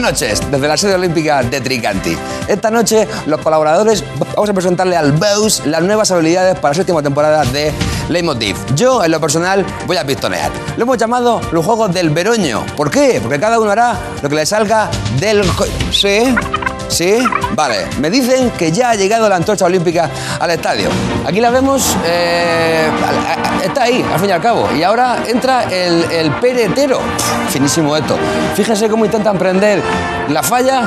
[0.00, 2.16] noches desde la sede olímpica de Tricanti.
[2.48, 7.02] Esta noche los colaboradores vamos a presentarle al BOUS las nuevas habilidades para la séptima
[7.02, 7.72] temporada de
[8.08, 8.56] Leitmotiv.
[8.74, 10.50] Yo, en lo personal, voy a pistonear.
[10.76, 12.64] Lo hemos llamado los Juegos del Veroño.
[12.76, 13.20] ¿Por qué?
[13.22, 15.42] Porque cada uno hará lo que le salga del...
[15.92, 16.34] ¿Sí?
[16.90, 17.18] ¿Sí?
[17.54, 17.86] Vale.
[18.00, 20.90] Me dicen que ya ha llegado la antorcha olímpica al estadio.
[21.26, 21.96] Aquí la vemos...
[22.04, 22.90] eh,
[23.64, 24.68] está ahí, al fin y al cabo.
[24.76, 27.00] Y ahora entra el, peretero.
[27.48, 28.16] Finísimo esto.
[28.54, 29.82] Fíjense cómo intentan prender
[30.28, 30.82] la falla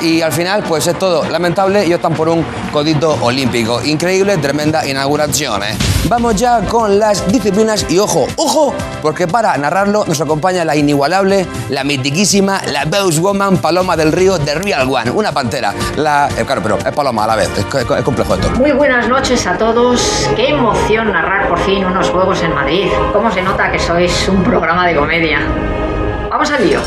[0.00, 3.82] y al final pues es todo lamentable y optan por un codito olímpico.
[3.82, 5.62] Increíble, tremenda inauguración.
[5.62, 5.76] ¿eh?
[6.08, 11.46] Vamos ya con las disciplinas y ojo, ojo, porque para narrarlo nos acompaña la inigualable,
[11.70, 15.32] la mitiquísima, la Boss Woman Paloma del Río de Real One, una
[15.96, 18.50] La, eh, claro, pero es Paloma a la vez, es, co- es complejo esto.
[18.50, 20.28] Muy buenas noches a todos.
[20.36, 22.88] Qué emoción narrar por fin unos juegos en Madrid.
[23.14, 25.40] ¿Cómo se nota que sois un programa de comedia?
[26.28, 26.80] Vamos al lío.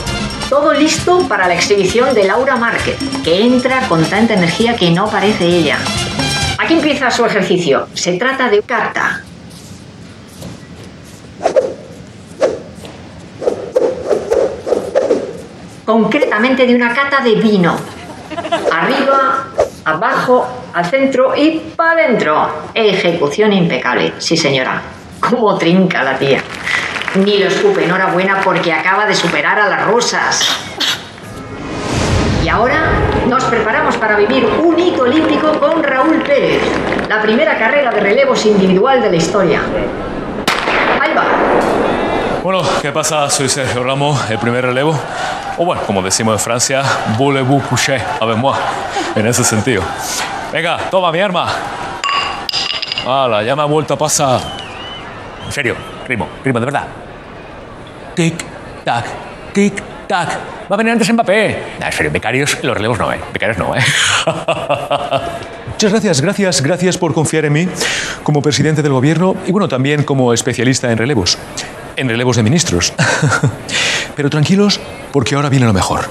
[0.47, 5.07] Todo listo para la exhibición de Laura Márquez, que entra con tanta energía que no
[5.07, 5.77] parece ella.
[6.59, 7.87] Aquí empieza su ejercicio.
[7.95, 9.23] Se trata de kata.
[15.85, 17.75] Concretamente de una cata de vino.
[18.71, 19.45] Arriba,
[19.85, 22.49] abajo, al centro y para adentro.
[22.73, 24.81] Ejecución impecable, sí señora.
[25.19, 26.41] ¿Cómo trinca la tía?
[27.15, 30.57] Ni lo escupe, enhorabuena porque acaba de superar a las rusas.
[32.43, 32.89] Y ahora
[33.27, 36.61] nos preparamos para vivir un hito olímpico con Raúl Pérez,
[37.07, 39.61] la primera carrera de relevos individual de la historia.
[40.99, 42.00] Ahí va.
[42.43, 43.29] Bueno, ¿qué pasa?
[43.29, 44.99] Soy Sergio Ramos, el primer relevo.
[45.59, 46.81] O bueno, como decimos en Francia,
[47.15, 48.55] voulez-vous coucher avec moi?
[49.15, 49.83] En ese sentido.
[50.51, 51.47] Venga, toma mi arma.
[53.05, 53.43] ¡Hala!
[53.43, 54.41] Ya me ha vuelto a pasar.
[55.45, 55.75] En serio,
[56.07, 56.87] primo, primo, de verdad.
[58.15, 58.43] Tic,
[58.83, 59.05] tac,
[59.53, 60.29] tic, tac.
[60.71, 61.75] Va a venir antes Mbappé.
[61.79, 63.19] Nah, en serio, becarios, los relevos no, ¿eh?
[63.31, 63.81] Becarios no, ¿eh?
[65.67, 67.67] Muchas gracias, gracias, gracias por confiar en mí
[68.23, 71.37] como presidente del gobierno y bueno, también como especialista en relevos.
[71.95, 72.93] En relevos de ministros.
[74.15, 74.79] Pero tranquilos,
[75.11, 76.05] porque ahora viene lo mejor.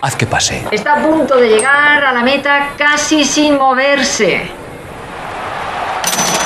[0.00, 0.62] Haz que pase.
[0.70, 4.42] Está a punto de llegar a la meta casi sin moverse.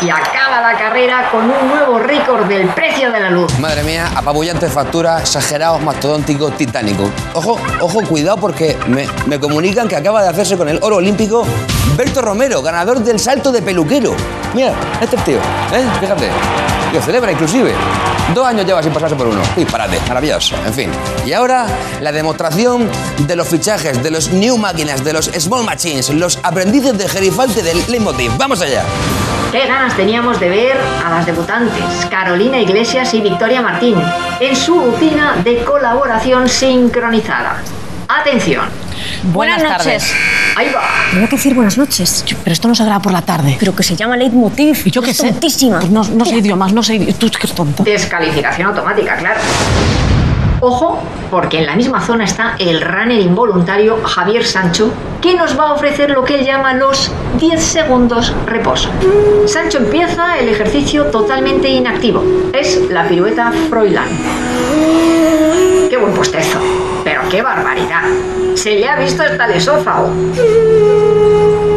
[0.00, 3.58] Y acaba la carrera con un nuevo récord del precio de la luz.
[3.58, 7.10] Madre mía, apabullante factura, exagerado, mastodóntico, titánico.
[7.34, 11.44] Ojo, ojo, cuidado porque me, me comunican que acaba de hacerse con el oro olímpico
[11.96, 14.14] Berto Romero, ganador del salto de peluquero.
[14.54, 15.84] Mira, este tío, ¿eh?
[16.00, 16.28] Fíjate.
[16.92, 17.74] Lo celebra inclusive.
[18.34, 19.40] Dos años lleva sin pasarse por uno.
[19.56, 20.54] Disparate, maravilloso.
[20.66, 20.90] En fin.
[21.24, 21.66] Y ahora
[22.00, 22.88] la demostración
[23.26, 27.62] de los fichajes, de los new máquinas, de los small machines, los aprendices de gerifalte
[27.62, 28.30] del Leitmotiv.
[28.36, 28.84] Vamos allá.
[29.50, 33.94] Qué ganas teníamos de ver a las debutantes, Carolina Iglesias y Victoria Martín,
[34.40, 37.62] en su rutina de colaboración sincronizada.
[38.08, 38.66] Atención,
[39.24, 40.14] Buenas, Buenas noches.
[40.56, 40.82] ahí va.
[41.12, 42.24] Tenía que decir buenas noches.
[42.44, 43.56] Pero esto no se graba por la tarde.
[43.58, 44.82] Pero que se llama leitmotiv.
[44.86, 45.28] ¿Y yo qué Es sé?
[45.30, 45.78] tontísima.
[45.80, 47.18] Pues no, no sé idiomas, no sé idiomas.
[47.18, 47.82] Tú es que eres tonto.
[47.84, 49.40] Descalificación automática, claro.
[50.60, 54.92] Ojo, porque en la misma zona está el runner involuntario Javier Sancho,
[55.22, 58.90] que nos va a ofrecer lo que él llama los 10 segundos reposo.
[59.46, 62.24] Sancho empieza el ejercicio totalmente inactivo.
[62.52, 64.08] Es la pirueta Froilán.
[65.88, 66.58] ¡Qué buen puestezo!
[67.04, 68.02] ¡Pero qué barbaridad!
[68.54, 70.10] Se le ha visto hasta el esófago.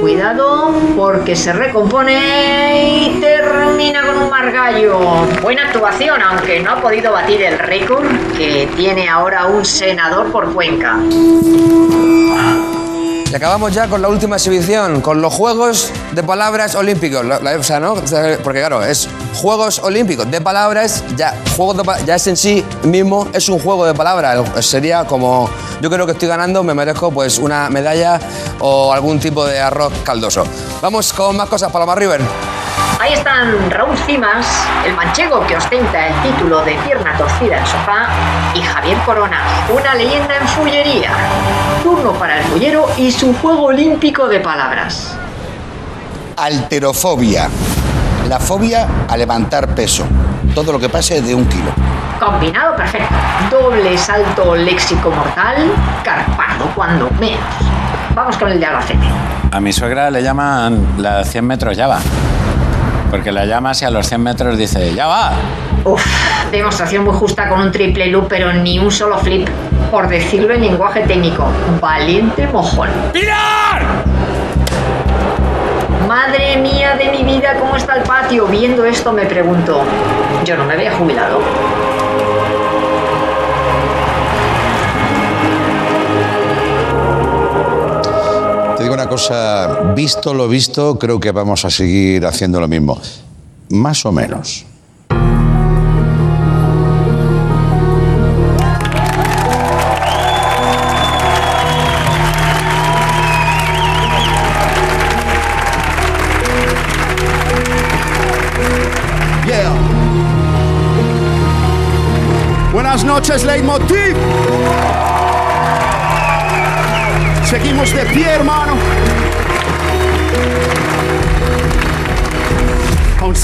[0.02, 5.00] Cuidado porque se recompone y termina con un margallo.
[5.42, 8.06] Buena actuación, aunque no ha podido batir el récord
[8.38, 10.98] que tiene ahora un senador por Cuenca.
[13.32, 17.24] Y acabamos ya con la última exhibición, con los Juegos de Palabras Olímpicos.
[17.26, 17.94] La, la- o sea, ¿no?
[18.44, 23.30] Porque claro, es Juegos Olímpicos de Palabras, ya, juegos de ya es en sí mismo,
[23.32, 24.44] es un juego de palabras.
[24.66, 25.50] Sería como,
[25.82, 28.20] yo creo que estoy ganando, me merezco pues una medalla
[28.60, 30.44] o algún tipo de arroz caldoso.
[30.82, 32.20] Vamos con más cosas, Paloma River.
[33.00, 34.46] Ahí están Raúl Cimas,
[34.86, 38.08] el manchego que ostenta el título de pierna torcida en sofá,
[38.54, 39.40] y Javier Corona,
[39.74, 41.10] una leyenda en fullería.
[41.82, 45.18] Turno para el fullero y su juego olímpico de palabras.
[46.38, 47.50] Alterofobia.
[48.28, 50.06] La fobia a levantar peso.
[50.54, 51.72] Todo lo que pase de un kilo.
[52.20, 53.14] Combinado perfecto.
[53.50, 55.74] Doble salto léxico mortal,
[56.04, 57.40] carpado cuando menos.
[58.14, 59.08] Vamos con el de Albacete.
[59.52, 62.00] A mi suegra le llaman la 100 metros ya va.
[63.12, 65.34] Porque la llamas y a los 100 metros dice, ya va.
[65.84, 66.02] Uf,
[66.50, 69.50] demostración muy justa con un triple loop, pero ni un solo flip.
[69.92, 71.46] Por decirlo en lenguaje técnico,
[71.82, 72.90] valiente mojón.
[73.12, 73.84] ¡Pilar!
[76.08, 78.46] Madre mía de mi vida, ¿cómo está el patio?
[78.48, 79.82] Viendo esto me pregunto,
[80.46, 81.42] yo no me había jubilado.
[89.08, 93.00] Cosa, visto lo visto, creo que vamos a seguir haciendo lo mismo.
[93.70, 94.66] Más o menos.
[112.74, 114.16] Buenas noches, Leitmotiv.
[117.46, 118.40] Seguimos de pie.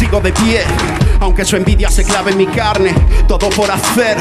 [0.07, 0.61] Sigo de pie,
[1.37, 2.95] aunque su envidia se clave en mi carne.
[3.27, 4.17] Todo por hacer.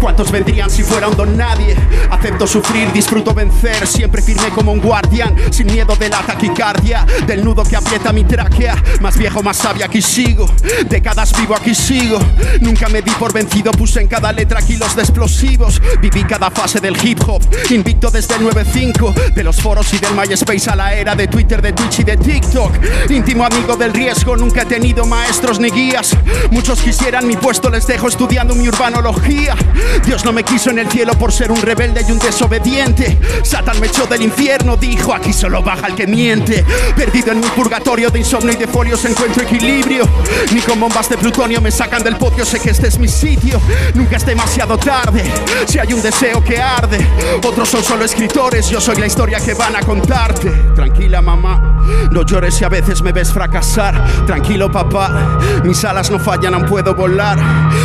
[0.00, 1.74] ¿Cuántos vendrían si fuera un don nadie?
[2.10, 3.88] Acepto sufrir, disfruto vencer.
[3.88, 8.22] Siempre firme como un guardián, sin miedo de la taquicardia, del nudo que aprieta mi
[8.22, 8.76] tráquea.
[9.00, 10.46] Más viejo, más sabio, aquí sigo.
[10.88, 12.20] Décadas vivo, aquí sigo.
[12.60, 15.82] Nunca me di por vencido, puse en cada letra kilos de explosivos.
[16.00, 19.32] Viví cada fase del hip hop, invicto desde el 9-5.
[19.34, 22.16] De los foros y del MySpace a la era de Twitter, de Twitch y de
[22.16, 23.10] TikTok.
[23.10, 26.16] Íntimo amigo del riesgo, nunca he tenido maestros ni guías.
[26.60, 29.56] Muchos quisieran mi puesto, les dejo estudiando mi urbanología.
[30.04, 33.18] Dios no me quiso en el cielo por ser un rebelde y un desobediente.
[33.42, 36.62] Satan me echó del infierno, dijo, aquí solo baja el que miente.
[36.94, 40.06] Perdido en mi purgatorio de insomnio y de folios encuentro equilibrio.
[40.52, 43.58] Ni con bombas de plutonio me sacan del podio, sé que este es mi sitio.
[43.94, 45.24] Nunca es demasiado tarde,
[45.66, 46.98] si hay un deseo que arde.
[47.42, 50.50] Otros son solo escritores, yo soy la historia que van a contarte.
[50.74, 51.80] Tranquila mamá,
[52.10, 54.26] no llores si a veces me ves fracasar.
[54.26, 57.38] Tranquilo papá, mis alas no fallan, aún puedo volar.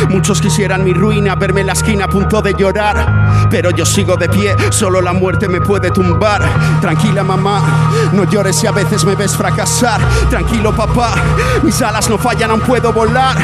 [0.08, 3.48] Muchos quisieran mi ruina, verme en la esquina a punto de llorar.
[3.50, 6.42] Pero yo sigo de pie, solo la muerte me puede tumbar.
[6.80, 10.00] Tranquila mamá, no llores si a veces me ves fracasar.
[10.30, 11.14] Tranquilo papá,
[11.62, 13.36] mis alas no fallan, aún puedo volar.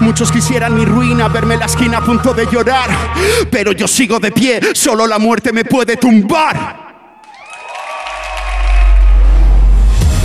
[0.00, 2.88] Muchos quisieran mi ruina, verme en la esquina a punto de llorar.
[3.50, 6.83] Pero yo sigo de pie, solo la muerte me puede tumbar.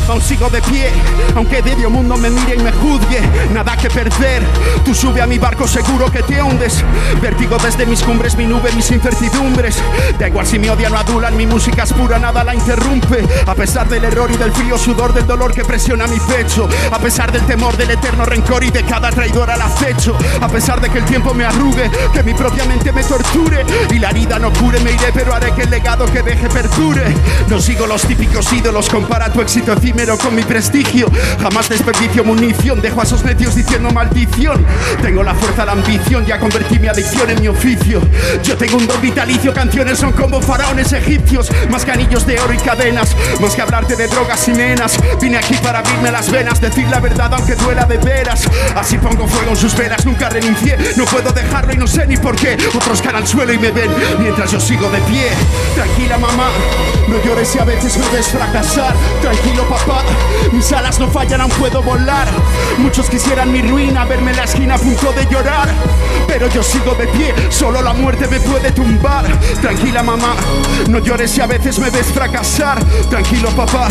[0.10, 0.90] Aún sigo de pie,
[1.36, 3.22] aunque medio mundo me mire y me juzgue,
[3.54, 4.42] nada que perder.
[4.84, 6.84] Tú sube a mi barco seguro que te hundes.
[7.22, 9.78] Vértigo desde mis cumbres, mi nube, mis incertidumbres.
[10.18, 13.24] Da igual si me odian o adulan, mi música es pura, nada la interrumpe.
[13.46, 16.68] A pesar del error y del frío sudor del dolor que presiona mi pecho.
[16.92, 20.18] A pesar del temor del eterno rencor y de cada traidor al acecho.
[20.42, 23.64] A pesar de que el tiempo me arrugue, que mi propia mente me torture.
[23.92, 27.14] Y la herida no cure, me iré, pero haré que el legado que deje perdure.
[27.48, 29.76] No sigo los típicos ídolos, compara tu éxito
[30.08, 31.12] con mi prestigio.
[31.42, 34.66] Jamás desperdicio munición, dejo a esos necios diciendo maldición.
[35.02, 38.02] Tengo la fuerza, la ambición, ya convertí mi adicción en mi oficio.
[38.42, 41.52] Yo tengo un don vitalicio, canciones son como faraones egipcios.
[41.70, 44.98] Más que anillos de oro y cadenas, más que hablarte de drogas y nenas.
[45.22, 48.48] Vine aquí para abrirme las venas, decir la verdad aunque duela de veras.
[48.76, 52.16] Así pongo fuego en sus venas, nunca renuncié, no puedo dejarlo y no sé ni
[52.16, 52.58] por qué.
[52.74, 55.28] Otros caen al suelo y me ven mientras yo sigo de pie.
[55.76, 56.48] Tranquila mamá,
[57.10, 58.96] no llores si a veces me ves fracasar.
[59.22, 59.89] Tranquilo papá.
[60.52, 62.28] Mis alas no fallan, puedo volar.
[62.78, 65.70] Muchos quisieran mi ruina, verme en la esquina a punto de llorar.
[66.28, 69.26] Pero yo sigo de pie, solo la muerte me puede tumbar.
[69.62, 70.36] Tranquila mamá,
[70.88, 72.84] no llores si a veces me ves fracasar.
[73.10, 73.90] Tranquilo papá,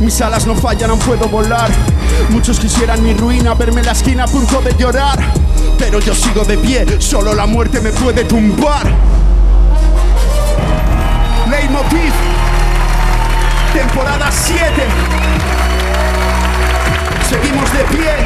[0.00, 1.70] mis alas no fallan, puedo volar.
[2.30, 5.18] Muchos quisieran mi ruina, verme en la esquina a punto de llorar.
[5.78, 8.86] Pero yo sigo de pie, solo la muerte me puede tumbar.
[11.48, 12.12] Leitmotiv,
[13.72, 15.27] temporada 7.
[17.28, 18.24] Seguimos de pie.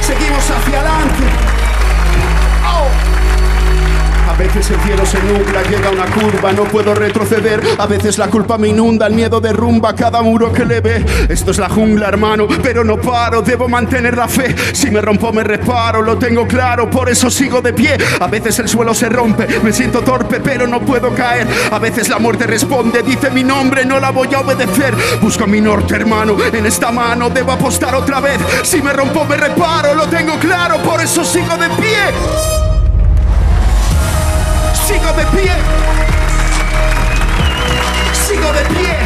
[0.00, 1.63] Seguimos hacia adelante.
[4.34, 7.62] A veces el cielo se nubla, llega una curva, no puedo retroceder.
[7.78, 11.06] A veces la culpa me inunda, el miedo derrumba cada muro que le ve.
[11.28, 14.52] Esto es la jungla, hermano, pero no paro, debo mantener la fe.
[14.72, 17.96] Si me rompo, me reparo, lo tengo claro, por eso sigo de pie.
[18.18, 21.46] A veces el suelo se rompe, me siento torpe, pero no puedo caer.
[21.70, 24.96] A veces la muerte responde, dice mi nombre, no la voy a obedecer.
[25.22, 28.40] Busco mi norte, hermano, en esta mano debo apostar otra vez.
[28.64, 32.53] Si me rompo, me reparo, lo tengo claro, por eso sigo de pie
[35.04, 35.52] sigo de pie.
[38.26, 38.96] Sigo de pie.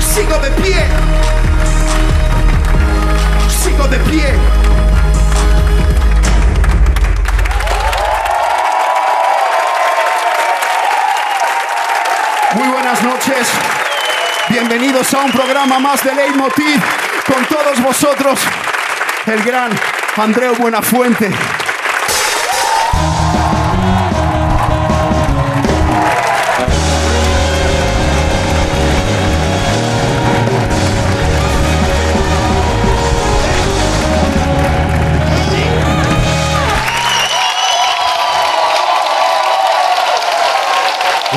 [0.00, 0.86] Sigo de pie.
[3.48, 4.34] Sigo de pie.
[12.54, 13.48] Muy buenas noches.
[14.48, 16.80] Bienvenidos a un programa más de Leitmotiv
[17.26, 18.40] con todos vosotros,
[19.26, 19.70] el gran
[20.16, 21.30] Andreu Buenafuente.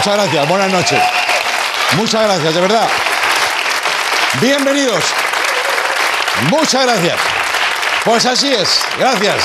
[0.08, 1.00] Muchas gracias, buenas noches.
[1.98, 2.88] Muchas gracias, de verdad.
[4.40, 5.04] Bienvenidos.
[6.50, 7.16] Muchas gracias.
[8.06, 9.36] Pues así es, gracias.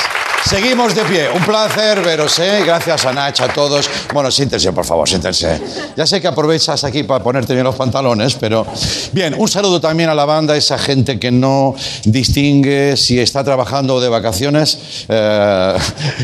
[0.45, 1.29] Seguimos de pie.
[1.31, 2.63] Un placer veros, ¿eh?
[2.65, 3.89] Gracias a Nach, a todos.
[4.13, 5.59] Bueno, siéntense, por favor, siéntense.
[5.97, 8.65] Ya sé que aprovechas aquí para ponerte bien los pantalones, pero...
[9.11, 13.95] Bien, un saludo también a la banda, esa gente que no distingue si está trabajando
[13.95, 15.05] o de vacaciones.
[15.09, 15.77] Eh,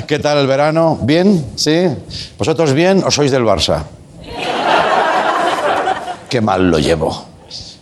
[0.08, 0.98] ¿Qué tal el verano?
[1.01, 1.46] ¿Bien?
[1.58, 1.89] ¿Sí?
[2.38, 3.84] ¿Vosotros bien o sois del Barça?
[6.29, 7.25] Qué mal lo llevo.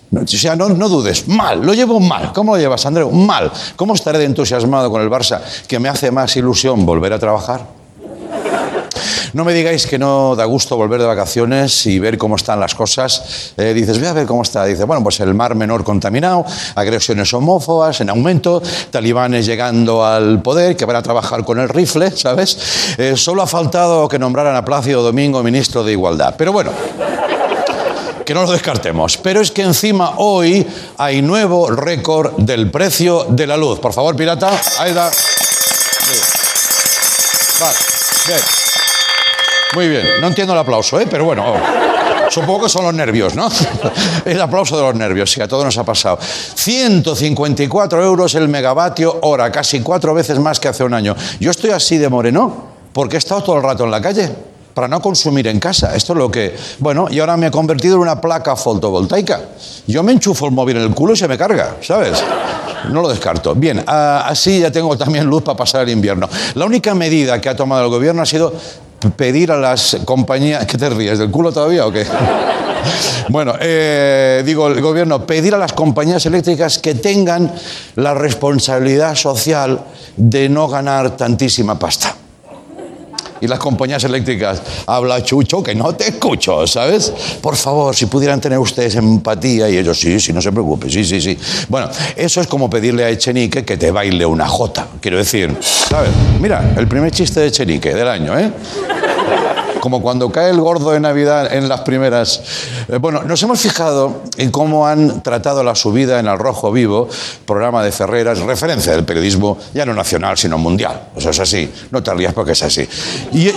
[0.09, 2.31] No, o sea, no, no dudes, mal, lo llevo mal.
[2.31, 3.11] ¿Cómo lo llevas, Andreu?
[3.11, 3.51] Mal.
[3.75, 7.77] ¿Cómo estaré de entusiasmado con el Barça que me hace más ilusión volver a trabajar?
[9.33, 12.73] No me digáis que no da gusto volver de vacaciones y ver cómo están las
[12.73, 13.51] cosas.
[13.57, 14.63] Eh, dices, voy a ver cómo está.
[14.63, 20.77] Dice, bueno, pues el mar menor contaminado, agresiones homófobas en aumento, talibanes llegando al poder,
[20.77, 22.95] que van a trabajar con el rifle, ¿sabes?
[22.97, 26.35] Eh, solo ha faltado que nombraran a Plácido Domingo ministro de Igualdad.
[26.37, 26.71] Pero bueno
[28.27, 29.17] que no lo descartemos.
[29.17, 30.67] Pero es que encima hoy
[30.97, 33.79] hay nuevo récord del precio de la luz.
[33.79, 35.09] Por favor, pirata, ahí da.
[35.09, 36.19] Sí.
[37.61, 37.77] Vale,
[38.27, 38.39] bien.
[39.75, 40.03] Muy bien.
[40.19, 41.07] No entiendo el aplauso, ¿eh?
[41.09, 41.55] pero bueno.
[42.29, 43.49] Supongo que son los nervios, ¿no?
[44.25, 46.19] El aplauso de los nervios, sí, a todos nos ha pasado.
[46.21, 51.15] 154 euros el megavatio hora, casi cuatro veces más que hace un año.
[51.39, 54.29] Yo estoy así de moreno porque he estado todo el rato en la calle
[54.77, 55.95] para no consumir en casa.
[55.95, 56.55] Esto es lo que...
[56.77, 59.41] Bueno, y ahora me he convertido en una placa fotovoltaica.
[59.87, 62.23] Yo me enchufo el móvil en el culo y se me carga, ¿sabes?
[62.91, 63.55] No lo descarto.
[63.55, 66.29] Bien, ah, así ya tengo también luz para pasar el invierno.
[66.53, 68.53] La única medida que ha tomado el gobierno ha sido
[69.15, 70.67] pedir a las compañías...
[70.67, 71.17] ¿Qué te ríes?
[71.17, 72.05] ¿Del culo todavía o qué?
[73.29, 77.51] Bueno, eh, digo, el gobierno, pedir a las compañías eléctricas que tengan
[77.95, 79.81] la responsabilidad social
[80.15, 82.16] de no ganar tantísima pasta
[83.41, 87.13] y las compañías eléctricas, habla Chucho, que no te escucho, ¿sabes?
[87.41, 91.03] Por favor, si pudieran tener ustedes empatía y ellos, sí, sí, no se preocupe, sí,
[91.03, 91.37] sí, sí.
[91.69, 96.11] Bueno, eso es como pedirle a Echenique que te baile una jota, quiero decir, ¿sabes?
[96.39, 98.51] Mira, el primer chiste de Echenique del año, ¿eh?
[99.79, 102.41] Como cuando cae el gordo de Navidad en las primeras.
[102.87, 107.07] Eh, bueno, nos hemos fijado en cómo han tratado la subida en Al Rojo Vivo,
[107.45, 111.09] programa de Ferreras, referencia del periodismo ya no nacional, sino mundial.
[111.15, 111.71] Eso es así.
[111.91, 112.87] No te rías porque es así.
[113.33, 113.51] Y,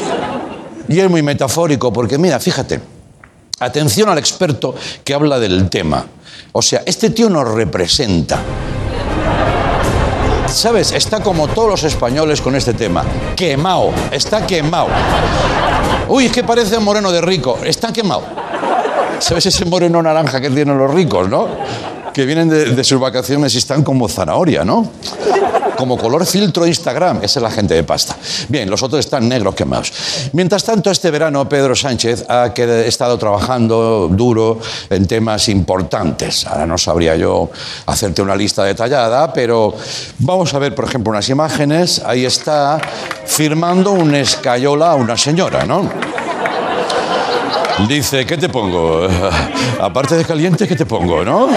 [0.88, 2.80] y es muy metafórico porque, mira, fíjate,
[3.60, 4.74] atención al experto
[5.04, 6.04] que habla del tema.
[6.52, 8.40] O sea, este tío nos representa.
[10.50, 10.90] ¿Sabes?
[10.92, 13.04] Está como todos los españoles con este tema.
[13.36, 13.92] Quemado.
[14.10, 14.88] Está quemado.
[16.08, 17.58] Uy, es que parece un moreno de rico.
[17.64, 18.22] Está quemado.
[19.20, 21.46] ¿Sabes ese moreno naranja que tienen los ricos, no?
[22.12, 24.90] Que vienen de, sus vacaciones y están como zanahoria, ¿no?
[25.76, 27.18] Como color filtro Instagram.
[27.22, 28.16] Esa es la gente de pasta.
[28.48, 29.92] Bien, los otros están negros quemados.
[30.32, 34.58] Mientras tanto, este verano Pedro Sánchez ha estado trabajando duro
[34.90, 36.46] en temas importantes.
[36.46, 37.50] Ahora no sabría yo
[37.86, 39.74] hacerte una lista detallada, pero
[40.18, 42.02] vamos a ver, por ejemplo, unas imágenes.
[42.04, 42.78] Ahí está
[43.24, 45.88] firmando un escayola a una señora, ¿no?
[47.88, 49.06] Dice, ¿qué te pongo?
[49.80, 51.48] Aparte de caliente, ¿qué te pongo, no?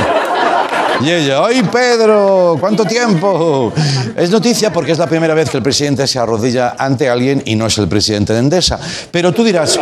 [1.01, 2.57] Y ella, ¡ay, Pedro!
[2.59, 3.73] ¿Cuánto tiempo?
[4.15, 7.55] Es noticia porque es la primera vez que el presidente se arrodilla ante alguien y
[7.55, 8.79] no es el presidente de Endesa.
[9.12, 9.79] Pero tú dirás,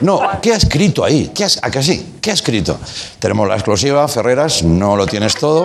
[0.00, 1.30] no, ¿qué ha escrito ahí?
[1.34, 2.14] ¿Qué has, ¿A que sí?
[2.20, 2.78] ¿Qué ha escrito?
[3.18, 5.64] Tenemos la exclusiva, Ferreras, no lo tienes todo.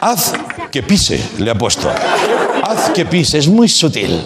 [0.00, 0.32] Haz
[0.70, 1.90] que pise, le ha puesto.
[2.62, 4.24] Haz que pise, es muy sutil.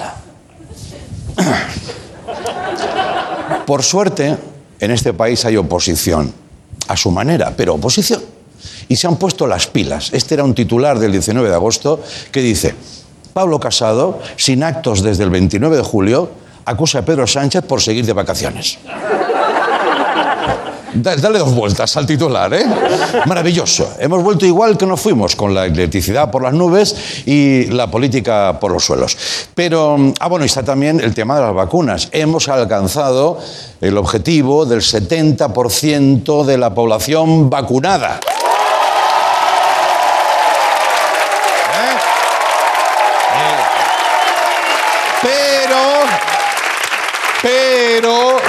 [3.67, 4.37] Por suerte,
[4.79, 6.33] en este país hay oposición,
[6.89, 8.23] a su manera, pero oposición.
[8.89, 10.11] Y se han puesto las pilas.
[10.13, 12.01] Este era un titular del 19 de agosto
[12.31, 12.75] que dice,
[13.33, 16.31] Pablo Casado, sin actos desde el 29 de julio,
[16.67, 18.79] acusa a Pedro Sánchez por seguir de vacaciones.
[20.95, 22.65] Da- Dale dos vueltas al titular, ¿eh?
[23.27, 23.95] Maravilloso.
[23.99, 26.95] Hemos vuelto igual que nos fuimos, con la electricidad por las nubes
[27.27, 29.17] y la política por los suelos.
[29.57, 32.09] Pero, ah, bueno, está también el tema de las vacunas.
[32.13, 33.39] Hemos alcanzado
[33.81, 38.21] el objetivo del 70% de la población vacunada.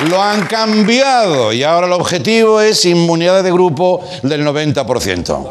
[0.05, 5.49] Lo han cambiado y ahora el objetivo es inmunidad de grupo del 90%.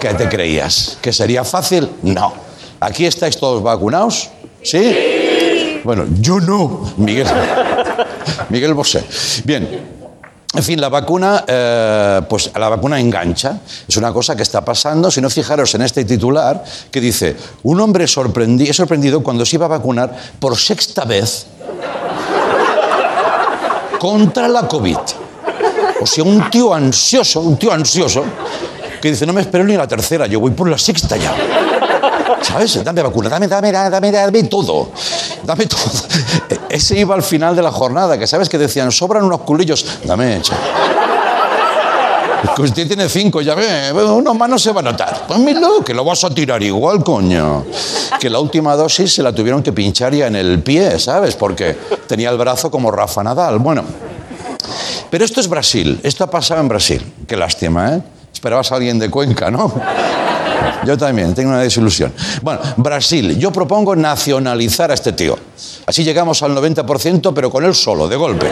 [0.00, 0.98] ¿Qué te creías?
[1.00, 1.88] ¿Que sería fácil?
[2.02, 2.32] No.
[2.80, 4.30] ¿Aquí estáis todos vacunados?
[4.62, 5.80] ¿Sí?
[5.84, 7.26] Bueno, yo no, Miguel.
[8.48, 9.04] Miguel Bosé.
[9.44, 9.91] Bien.
[10.54, 13.58] En fin, la vacuna, eh, pues la vacuna engancha.
[13.88, 15.10] Es una cosa que está pasando.
[15.10, 19.64] Si no, fijaros en este titular que dice, un hombre sorprendi- sorprendido cuando se iba
[19.64, 21.46] a vacunar por sexta vez
[23.98, 24.96] contra la COVID.
[26.00, 28.24] O sea, un tío ansioso, un tío ansioso,
[29.00, 31.32] que dice, no me espero ni la tercera, yo voy por la sexta ya.
[32.42, 32.82] ¿Sabes?
[32.82, 34.90] Dame vacuna, dame, dame, dame, dame todo.
[35.44, 35.80] Dame todo.
[36.68, 39.84] Ese iba al final de la jornada, que sabes que decían, sobran unos culillos.
[40.04, 40.56] Dame, echa.
[42.56, 45.24] Que usted tiene cinco, ya ve, uno más no se va a notar.
[45.26, 47.64] Pues míralo, que lo vas a tirar igual, coño.
[48.20, 51.34] Que la última dosis se la tuvieron que pinchar ya en el pie, ¿sabes?
[51.36, 53.58] Porque tenía el brazo como Rafa Nadal.
[53.58, 53.84] Bueno,
[55.10, 57.12] pero esto es Brasil, esto ha pasado en Brasil.
[57.26, 58.02] Qué lástima, ¿eh?
[58.32, 59.72] Esperabas a alguien de Cuenca, ¿no?
[60.84, 62.12] Yo también, tengo una desilusión.
[62.42, 65.38] Bueno, Brasil, yo propongo nacionalizar a este tío.
[65.86, 68.50] Así llegamos al 90%, pero con él solo, de golpe.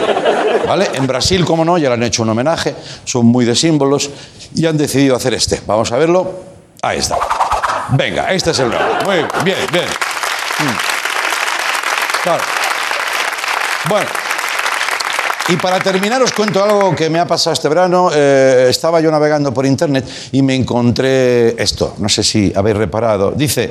[0.67, 0.89] ¿Vale?
[0.93, 4.09] En Brasil, como no, ya le han hecho un homenaje, son muy de símbolos
[4.55, 5.61] y han decidido hacer este.
[5.65, 6.31] Vamos a verlo.
[6.81, 7.17] Ahí está.
[7.91, 8.85] Venga, este es el nuevo.
[9.05, 9.85] Muy bien, bien.
[9.85, 10.77] Mm.
[12.23, 12.43] Claro.
[13.89, 14.30] Bueno.
[15.49, 18.09] Y para terminar os cuento algo que me ha pasado este verano.
[18.13, 21.95] Eh, estaba yo navegando por internet y me encontré esto.
[21.97, 23.31] No sé si habéis reparado.
[23.31, 23.69] Dice,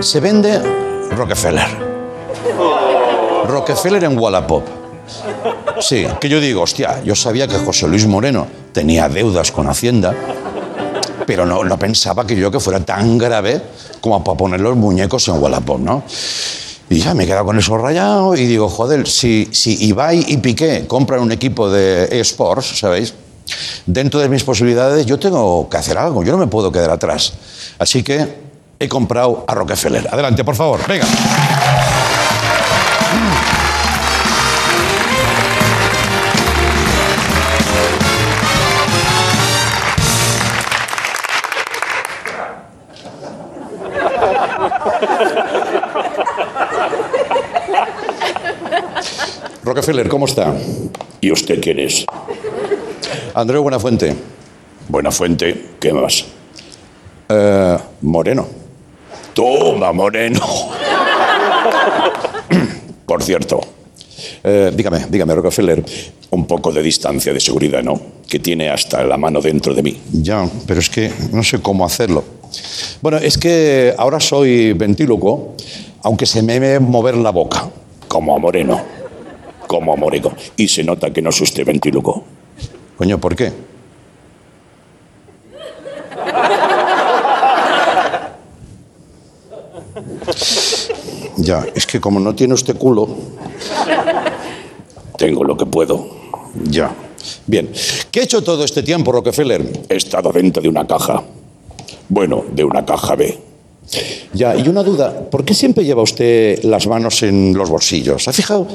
[0.00, 0.60] se vende
[1.10, 1.68] Rockefeller.
[3.46, 4.64] Rockefeller en Wallapop.
[5.80, 10.14] Sí, que yo digo, hostia, yo sabía que José Luis Moreno tenía deudas con Hacienda,
[11.26, 13.62] pero no, no pensaba que yo que fuera tan grave
[14.00, 16.02] como para poner los muñecos en Wallapop, ¿no?
[16.90, 20.38] Y ya me he quedado con eso rayado y digo, joder, si, si Ibai y
[20.38, 23.14] Piqué compran un equipo de eSports, ¿sabéis?
[23.86, 27.32] Dentro de mis posibilidades yo tengo que hacer algo, yo no me puedo quedar atrás.
[27.78, 28.26] Así que
[28.78, 30.08] he comprado a Rockefeller.
[30.10, 31.06] Adelante, por favor, venga.
[49.88, 50.54] Rockefeller, ¿cómo está?
[51.22, 52.04] ¿Y usted quién es?
[53.32, 54.14] Andreu Buenafuente.
[54.86, 56.26] Buenafuente, ¿qué más?
[57.26, 58.46] Eh, Moreno.
[59.32, 60.40] Toma, Moreno.
[63.06, 63.60] Por cierto,
[64.44, 65.82] Eh, dígame, dígame, Rockefeller.
[66.32, 67.98] un poco de distancia de seguridad, ¿no?
[68.28, 69.98] Que tiene hasta la mano dentro de mí.
[70.12, 72.22] Ya, pero es que no sé cómo hacerlo.
[73.00, 75.54] Bueno, es que ahora soy ventílocuo,
[76.02, 77.70] aunque se me ve mover la boca.
[78.06, 78.97] Como a Moreno.
[79.68, 80.32] Como a Moreno.
[80.56, 81.64] Y se nota que no es usted.
[82.96, 83.52] Coño, ¿por qué?
[91.36, 93.08] Ya, es que como no tiene usted culo,
[95.16, 96.08] Tengo lo que puedo.
[96.64, 96.90] ya.
[97.46, 97.70] Bien,
[98.10, 99.84] ¿qué ha hecho todo este tiempo, Rockefeller?
[99.88, 101.22] He estado dentro de una caja.
[102.08, 103.38] Bueno, de una caja B.
[104.32, 108.28] Ya, y una duda, ¿por qué siempre lleva usted las manos en los bolsillos?
[108.28, 108.66] ¿Ha fijado?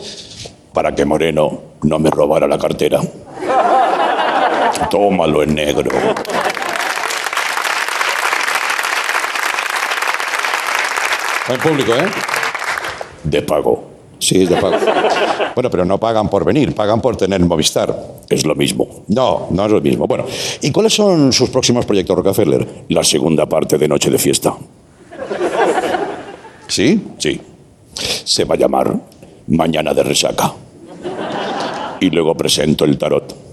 [0.74, 3.00] Para que Moreno no me robara la cartera.
[4.90, 5.92] Tómalo en negro.
[11.48, 12.06] En público, ¿eh?
[13.24, 13.84] De pago.
[14.18, 14.78] Sí, es de pago.
[15.54, 17.96] Bueno, pero no pagan por venir, pagan por tener Movistar.
[18.30, 19.04] Es lo mismo.
[19.08, 20.08] No, no es lo mismo.
[20.08, 20.26] Bueno,
[20.62, 22.86] ¿y cuáles son sus próximos proyectos, Rockefeller?
[22.90, 24.56] La segunda parte de Noche de Fiesta.
[26.68, 27.04] ¿Sí?
[27.18, 27.40] Sí.
[28.24, 28.96] Se va a llamar
[29.48, 30.54] Mañana de Resaca.
[32.00, 33.44] Y luego presento el tarot.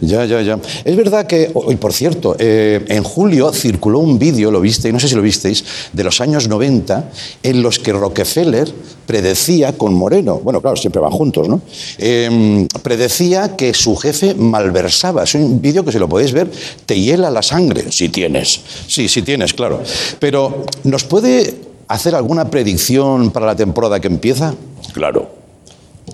[0.00, 0.58] Ya, ya, ya.
[0.84, 5.00] Es verdad que, hoy por cierto, eh, en julio circuló un vídeo, lo viste, no
[5.00, 7.10] sé si lo visteis, de los años 90,
[7.42, 8.72] en los que Rockefeller
[9.06, 11.60] predecía con Moreno, bueno, claro, siempre van juntos, ¿no?
[11.98, 15.24] Eh, predecía que su jefe malversaba.
[15.24, 16.50] Es un vídeo que si lo podéis ver,
[16.86, 17.90] te hiela la sangre.
[17.90, 18.60] Si tienes.
[18.86, 19.82] Sí, sí tienes, claro.
[20.18, 21.54] Pero, ¿nos puede
[21.88, 24.54] hacer alguna predicción para la temporada que empieza?
[24.92, 25.30] Claro.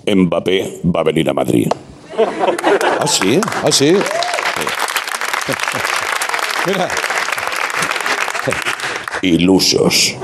[0.05, 1.67] Mbappé va a venir a Madrid.
[2.99, 3.95] Ah, sí, ah, sí.
[6.65, 6.87] Mira,
[9.21, 10.15] Ilusos.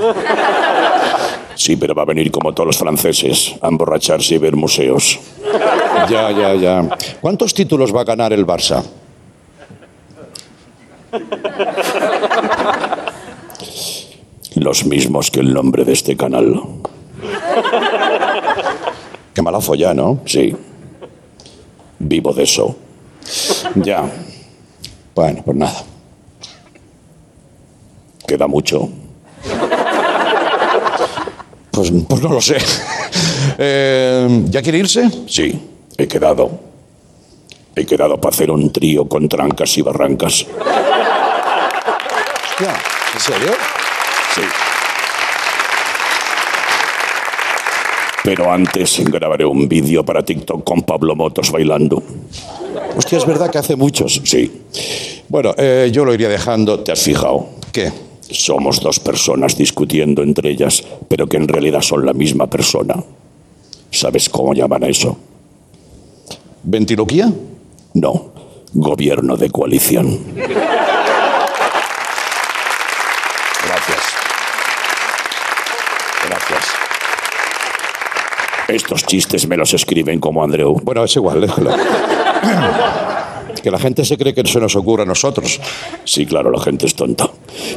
[1.56, 5.20] Sí, pero va a venir como todos los franceses, a emborracharse y ver museos.
[6.10, 6.88] ya, ya, ya.
[7.20, 8.82] ¿Cuántos títulos va a ganar el Barça?
[14.56, 16.60] Los mismos que el nombre de este canal.
[19.34, 20.20] Qué mala folla, ¿no?
[20.24, 20.54] Sí.
[21.98, 22.76] Vivo de eso.
[23.74, 24.08] Ya.
[25.14, 25.82] Bueno, pues nada.
[28.26, 28.88] Queda mucho.
[31.70, 32.56] Pues, pues no lo sé.
[33.58, 35.10] Eh, ¿Ya quiere irse?
[35.26, 35.60] Sí,
[35.96, 36.50] he quedado.
[37.76, 40.46] He quedado para hacer un trío con trancas y barrancas.
[43.14, 43.52] ¿En serio?
[44.34, 44.42] Sí.
[48.24, 52.02] Pero antes grabaré un vídeo para TikTok con Pablo Motos bailando.
[52.96, 54.62] Hostia, es verdad que hace muchos, sí.
[55.28, 56.80] Bueno, eh, yo lo iría dejando.
[56.80, 57.48] ¿Te has fijado?
[57.70, 57.92] ¿Qué?
[58.22, 62.94] Somos dos personas discutiendo entre ellas, pero que en realidad son la misma persona.
[63.90, 65.18] ¿Sabes cómo llaman a eso?
[66.62, 67.30] ¿Ventiloquía?
[67.92, 68.32] No,
[68.72, 70.18] gobierno de coalición.
[73.66, 74.02] Gracias.
[76.26, 76.84] Gracias.
[78.68, 80.80] Estos chistes me los escriben como Andreu.
[80.82, 81.70] Bueno, es igual, déjalo.
[83.62, 85.60] que la gente se cree que se nos ocurre a nosotros.
[86.04, 87.28] Sí, claro, la gente es tonta.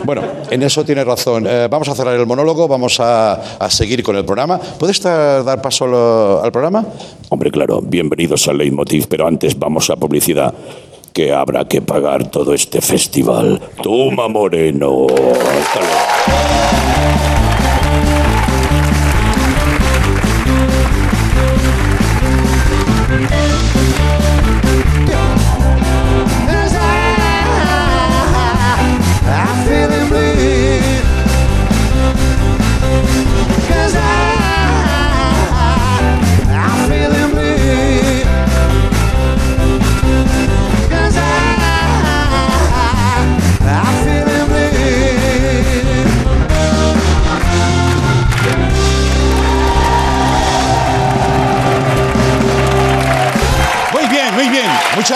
[0.04, 1.45] Bueno, en eso tiene razón.
[1.47, 4.60] Eh, vamos a cerrar el monólogo, vamos a, a seguir con el programa.
[4.60, 6.86] ¿Puedes dar paso lo- al programa?
[7.30, 10.54] Hombre, claro, bienvenidos al Leitmotiv, pero antes vamos a publicidad.
[11.13, 13.60] Que habrá que pagar todo este festival.
[13.82, 15.08] Toma, Moreno.
[15.08, 15.97] Hasta luego.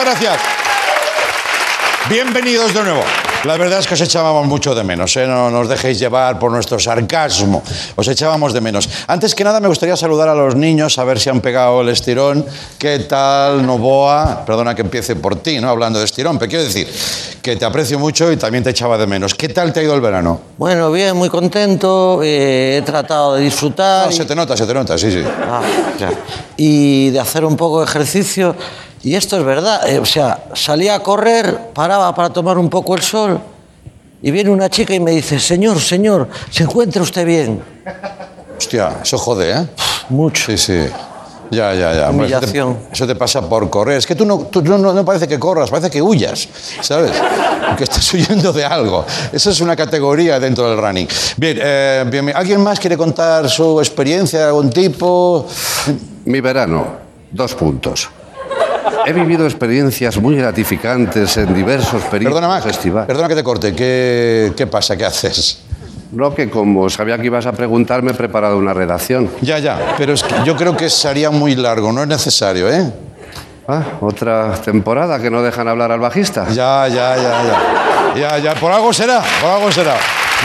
[0.01, 0.41] Muchas gracias.
[2.09, 3.03] Bienvenidos de nuevo.
[3.43, 5.27] La verdad es que os echábamos mucho de menos, ¿eh?
[5.27, 7.61] no nos dejéis llevar por nuestro sarcasmo,
[7.95, 8.89] os echábamos de menos.
[9.07, 11.89] Antes que nada me gustaría saludar a los niños, a ver si han pegado el
[11.89, 12.43] estirón.
[12.79, 14.43] ¿Qué tal, Novoa?
[14.43, 15.69] Perdona que empiece por ti, ¿no?
[15.69, 16.87] Hablando de estirón, pero quiero decir
[17.43, 19.35] que te aprecio mucho y también te echaba de menos.
[19.35, 20.41] ¿Qué tal te ha ido el verano?
[20.57, 22.21] Bueno, bien, muy contento.
[22.23, 24.09] eh, he tratado de disfrutar.
[24.09, 25.23] Ah, se te nota, se te nota, sí, sí.
[25.47, 25.61] Ah.
[26.57, 28.55] Y de hacer un poco de ejercicio.
[29.03, 29.87] Y esto es verdad.
[29.89, 33.39] eh, o sea, salía a correr, paraba para tomar un poco el sol.
[34.21, 37.61] Y viene una chica y me dice, señor, señor, ¿se encuentra usted bien?
[38.57, 39.67] Hostia, eso jode, ¿eh?
[40.09, 40.45] Mucho.
[40.51, 40.85] Sí, sí.
[41.49, 42.09] Ya, ya, ya.
[42.09, 42.77] Hombre, eso te- Humillación.
[42.93, 43.97] Eso te, pasa por correr.
[43.97, 46.47] Es que tú, no, tú no, no- no parece que corras, parece que huyas,
[46.81, 47.11] ¿sabes?
[47.77, 49.03] Que estás huyendo de algo.
[49.33, 51.07] Eso es una categoría dentro del running.
[51.37, 55.45] Bien, eh, bien, ¿alguien más quiere contar su experiencia de algún tipo?
[56.25, 56.85] Mi verano,
[57.31, 58.07] dos puntos.
[59.05, 63.07] He vivido experiencias muy gratificantes en diversos periodos Perdona, Mac, festivales.
[63.07, 63.73] perdona que te corte.
[63.75, 64.95] ¿Qué, ¿Qué pasa?
[64.95, 65.59] ¿Qué haces?
[66.11, 69.29] No, que como sabía que ibas a preguntar, me he preparado una redacción.
[69.41, 72.91] Ya, ya, pero es que yo creo que sería muy largo, no es necesario, ¿eh?
[73.67, 76.47] Ah, otra temporada que no dejan hablar al bajista.
[76.49, 77.57] Ya, ya, ya, ya.
[78.15, 79.95] Ya, ya, por algo será, por algo será.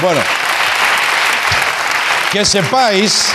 [0.00, 0.20] Bueno,
[2.30, 3.32] que sepáis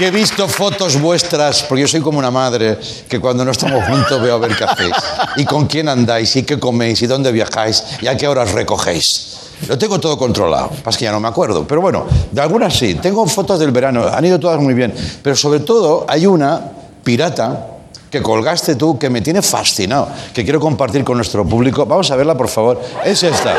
[0.00, 3.84] que he visto fotos vuestras, porque yo soy como una madre, que cuando no estamos
[3.84, 4.94] juntos veo a ver qué hacéis,
[5.36, 9.36] y con quién andáis, y qué coméis, y dónde viajáis, y a qué horas recogéis.
[9.68, 12.94] Lo tengo todo controlado, pasa que ya no me acuerdo, pero bueno, de algunas sí.
[12.94, 16.62] Tengo fotos del verano, han ido todas muy bien, pero sobre todo hay una
[17.04, 17.66] pirata
[18.10, 21.84] que colgaste tú que me tiene fascinado, que quiero compartir con nuestro público.
[21.84, 22.80] Vamos a verla, por favor.
[23.04, 23.54] Es esta.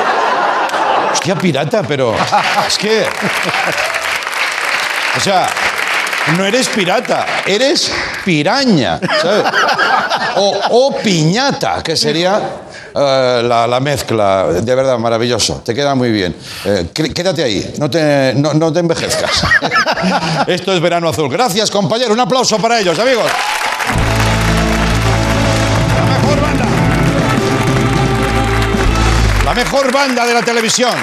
[1.14, 2.16] Hostia, pirata, pero
[2.68, 3.06] es que...
[5.16, 5.48] O sea,
[6.38, 7.92] no eres pirata, eres
[8.24, 9.44] piraña, ¿sabes?
[10.36, 12.40] O, piñata, que sería
[12.96, 14.46] eh, la, la mezcla.
[14.48, 15.62] De verdad, maravilloso.
[15.66, 16.36] Te queda muy bien.
[16.66, 19.44] Eh, qué- quédate ahí, no te, no, no te envejezcas.
[20.48, 21.30] Esto es Verano Azul.
[21.30, 22.14] Gracias, compañero.
[22.14, 23.26] Un aplauso para ellos, amigos.
[25.96, 26.66] La mejor banda.
[29.46, 30.94] La mejor banda de la televisión.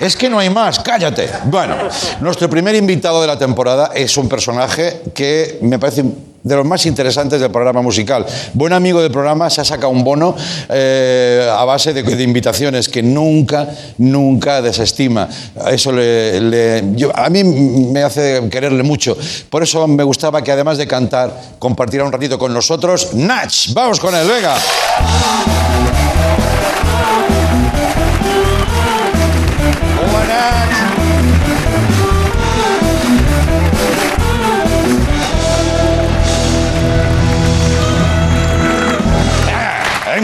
[0.00, 1.30] Es que no hay más, cállate.
[1.44, 1.76] Bueno,
[2.20, 6.04] nuestro primer invitado de la temporada es un personaje que me parece
[6.44, 8.26] de los más interesantes del programa musical.
[8.52, 10.36] Buen amigo del programa, se ha sacado un bono
[10.68, 13.66] eh, a base de, invitaciones que nunca,
[13.98, 15.28] nunca desestima.
[15.70, 16.82] Eso le,
[17.14, 19.16] a mí me hace quererle mucho.
[19.48, 23.14] Por eso me gustaba que además de cantar, compartiera un ratito con nosotros.
[23.14, 24.54] Nach, vamos con él, venga.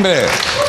[0.01, 0.21] Hombre,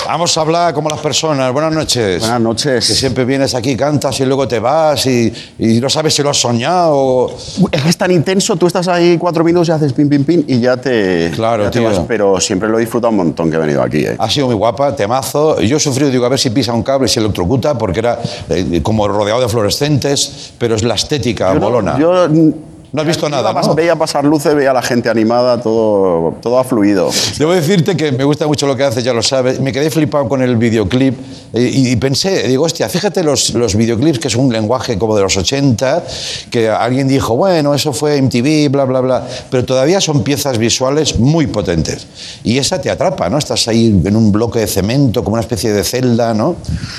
[0.08, 1.54] vamos a hablar como las personas.
[1.54, 2.20] Buenas noches.
[2.20, 2.86] Buenas noches.
[2.86, 6.32] Que siempre vienes aquí, cantas y luego te vas y, y no sabes si lo
[6.32, 7.32] has soñado.
[7.72, 10.44] Es que es tan intenso, tú estás ahí cuatro minutos y haces pin, pin, pin
[10.50, 11.32] y ya te.
[11.34, 11.88] Claro, ya te tío.
[11.88, 14.00] vas, pero siempre lo he disfrutado un montón que he venido aquí.
[14.00, 14.18] ¿eh?
[14.20, 15.62] Ha sido muy guapa, temazo.
[15.62, 18.20] Yo he sufrido, digo, a ver si pisa un cable y se electrocuta, porque era
[18.50, 21.98] eh, como rodeado de fluorescentes, pero es la estética Yo no- molona.
[21.98, 22.52] yo mm,
[22.94, 23.74] No has visto nada, ¿no?
[23.74, 27.10] Veía pasar luces, veía a la gente animada, todo, todo ha fluido.
[27.38, 29.62] Debo decirte que me gusta mucho lo que haces, ya lo sabes.
[29.62, 31.18] Me quedé flipado con el videoclip
[31.54, 35.16] eh, y, y pensé, digo, hostia, fíjate los, los videoclips, que es un lenguaje como
[35.16, 36.04] de los 80,
[36.50, 41.18] que alguien dijo, bueno, eso fue MTV, bla, bla, bla, pero todavía son piezas visuales
[41.18, 42.08] muy potentes.
[42.44, 43.38] Y esa te atrapa, ¿no?
[43.38, 46.58] Estás ahí en un bloque de cemento, como una especie de celda, ¿no?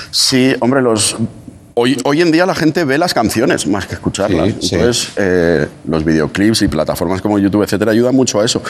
[0.09, 1.17] Sí, hombre, los...
[1.75, 4.49] Hoy, hoy en día la gente ve las canciones más que escucharlas.
[4.49, 4.75] Sí, sí.
[4.75, 8.61] Entonces, eh, los videoclips y plataformas como YouTube, etcétera, ayudan mucho a eso.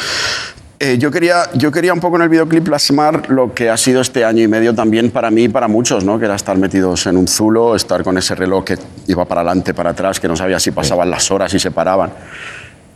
[0.80, 4.02] Eh, yo, quería, yo quería un poco en el videoclip plasmar lo que ha sido
[4.02, 6.20] este año y medio también para mí y para muchos, ¿no?
[6.20, 9.74] que era estar metidos en un zulo, estar con ese reloj que iba para adelante,
[9.74, 12.12] para atrás, que no sabía si pasaban las horas y se paraban,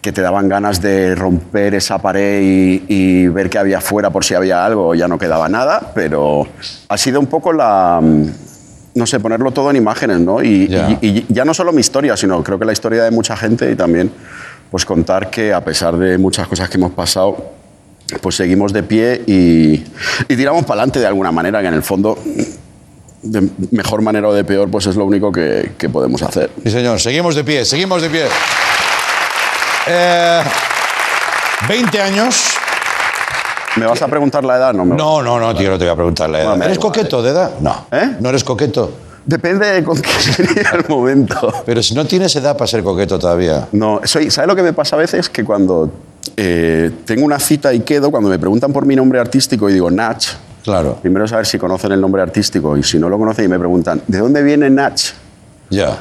[0.01, 4.25] que te daban ganas de romper esa pared y, y ver qué había fuera por
[4.25, 6.47] si había algo, ya no quedaba nada, pero
[6.89, 8.01] ha sido un poco la...
[8.97, 10.41] No sé, ponerlo todo en imágenes, ¿no?
[10.43, 10.89] Y Ya.
[11.01, 13.69] y- y ya no solo mi historia, sino creo que la historia de mucha gente
[13.71, 14.11] y también
[14.71, 17.51] pues contar que a pesar de muchas cosas que hemos pasado,
[18.21, 19.73] pues seguimos de pie y,
[20.27, 22.17] y tiramos para adelante de alguna manera, que en el fondo,
[23.21, 26.49] de mejor manera o de peor, pues es lo único que, que podemos hacer.
[26.63, 28.25] Sí, señor, seguimos de pie, seguimos de pie.
[29.87, 30.41] Eh,
[31.69, 32.57] 20 años.
[33.77, 34.73] ¿Me vas a preguntar la edad?
[34.73, 36.49] No, me No, no, no, tío, no te voy a preguntar la edad.
[36.49, 37.51] Bueno, ¿Eres igual, coqueto de edad?
[37.59, 37.85] No.
[37.91, 38.17] ¿Eh?
[38.19, 38.91] ¿No eres coqueto?
[39.25, 41.51] Depende de con qué sería el momento.
[41.65, 43.67] Pero si no tienes edad para ser coqueto todavía.
[43.73, 45.29] No, soy, ¿sabes lo que me pasa a veces?
[45.29, 45.91] Que cuando
[46.37, 49.91] eh, tengo una cita y quedo, cuando me preguntan por mi nombre artístico y digo
[49.91, 50.23] Nach,
[50.63, 50.95] Claro.
[51.01, 54.01] primero saber si conocen el nombre artístico y si no lo conocen y me preguntan,
[54.07, 54.99] ¿de dónde viene Nach?
[55.69, 55.97] Ya.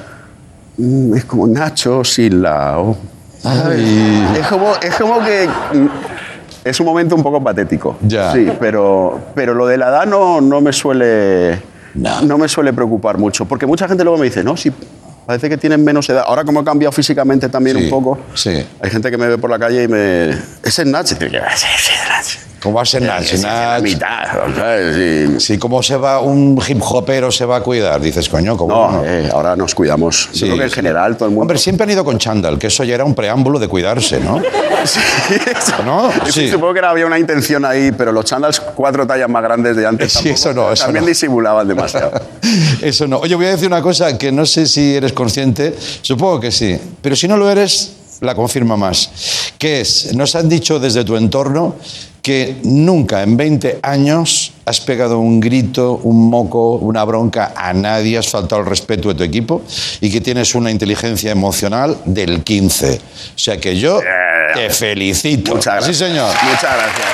[0.78, 2.96] Mm, es como Nacho sin la O.
[3.42, 3.78] ¿sabes?
[3.80, 4.28] Ay.
[4.40, 5.48] Es como, es como que...
[6.66, 7.96] Es un momento un poco patético.
[8.02, 8.32] Ya.
[8.32, 11.60] Sí, pero, pero lo de la edad no, no me suele...
[11.94, 12.36] No.
[12.36, 13.44] me suele preocupar mucho.
[13.46, 14.72] Porque mucha gente luego me dice, no, si
[15.24, 16.24] parece que tienen menos edad.
[16.26, 18.66] Ahora como he cambiado físicamente también Sí, un poco, sí.
[18.80, 20.30] hay gente que me ve por la calle y me...
[20.62, 21.10] ¿Es el Nach?
[21.10, 22.55] Y digo, "Sí, sí, es Nach".
[22.66, 23.22] ¿Cómo va a ser Nach?
[23.22, 24.24] Sí, sí, la mitad,
[24.56, 24.96] ¿sabes?
[24.96, 28.00] Y- Sí, ¿cómo se va un hip hopero se va a cuidar?
[28.00, 29.04] Dices, coño, ¿cómo No, no?
[29.04, 30.28] eh, ahora nos cuidamos.
[30.32, 31.42] Sí, Yo creo que en general todo el mundo...
[31.42, 34.42] Hombre, siempre han ido con chándal, que eso ya era un preámbulo de cuidarse, ¿no?
[34.84, 35.00] Sí,
[35.34, 36.10] eso- ¿No?
[36.28, 36.48] Sí.
[36.50, 40.12] Supongo que había una intención ahí, pero los chandals cuatro tallas más grandes de antes
[40.12, 41.08] Sí, tampoco- eso no, eso también no.
[41.08, 42.20] disimulaban demasiado.
[42.82, 43.18] Eso no.
[43.18, 46.76] Oye, voy a decir una cosa que no sé si eres consciente, supongo que sí,
[47.02, 49.10] pero si no lo eres, la confirma más.
[49.58, 51.74] Que es, nos han dicho desde tu entorno
[52.26, 58.18] que nunca en 20 años has pegado un grito, un moco, una bronca a nadie,
[58.18, 59.62] has faltado el respeto de tu equipo
[60.00, 62.94] y que tienes una inteligencia emocional del 15.
[63.36, 64.00] O sea que yo
[64.54, 65.54] te felicito.
[65.54, 65.96] Muchas gracias.
[65.98, 66.34] Sí, señor.
[66.42, 67.08] Muchas gracias.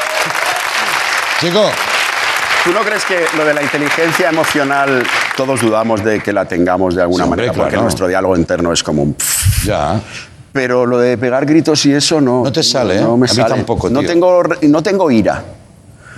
[1.41, 1.71] Chico,
[2.65, 5.03] ¿Tú no crees que lo de la inteligencia emocional
[5.37, 7.53] todos dudamos de que la tengamos de alguna manera?
[7.53, 7.83] Porque claro.
[7.83, 9.13] nuestro diálogo interno es como un...
[9.13, 9.67] pff.
[9.67, 10.01] ya.
[10.53, 12.45] Pero lo de pegar gritos y eso no...
[12.45, 13.01] No te sale, ¿eh?
[13.01, 13.49] No me A mí sale.
[13.55, 14.09] tampoco, No tío.
[14.09, 15.43] tengo, re- no tengo ira.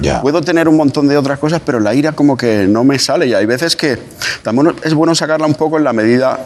[0.00, 0.20] Ya.
[0.20, 3.26] Puedo tener un montón de otras cosas, pero la ira como que no me sale.
[3.28, 3.96] Y hay veces que
[4.42, 6.38] también es bueno sacarla un poco en la medida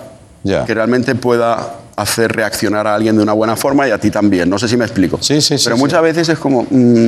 [0.45, 0.67] Ya.
[0.67, 4.51] que realmente pueda hacer reaccionar a alguien de una buena forma y a ti también.
[4.51, 5.19] No sé si me explico.
[5.23, 5.81] Sí, sí, sí, Pero sí.
[5.83, 6.67] muchas veces es como...
[6.71, 7.07] mm,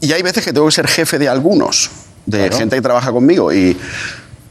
[0.00, 1.88] y hay veces que tengo que ser jefe de algunos,
[2.26, 2.56] de Claro.
[2.58, 3.52] gente que trabaja conmigo.
[3.52, 3.76] Y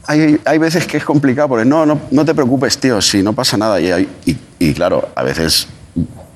[0.06, 3.32] hay, hay veces que es complicado porque no, no, no te preocupes, tío, si no
[3.32, 3.80] pasa nada.
[3.80, 5.66] Y, y, y claro, a veces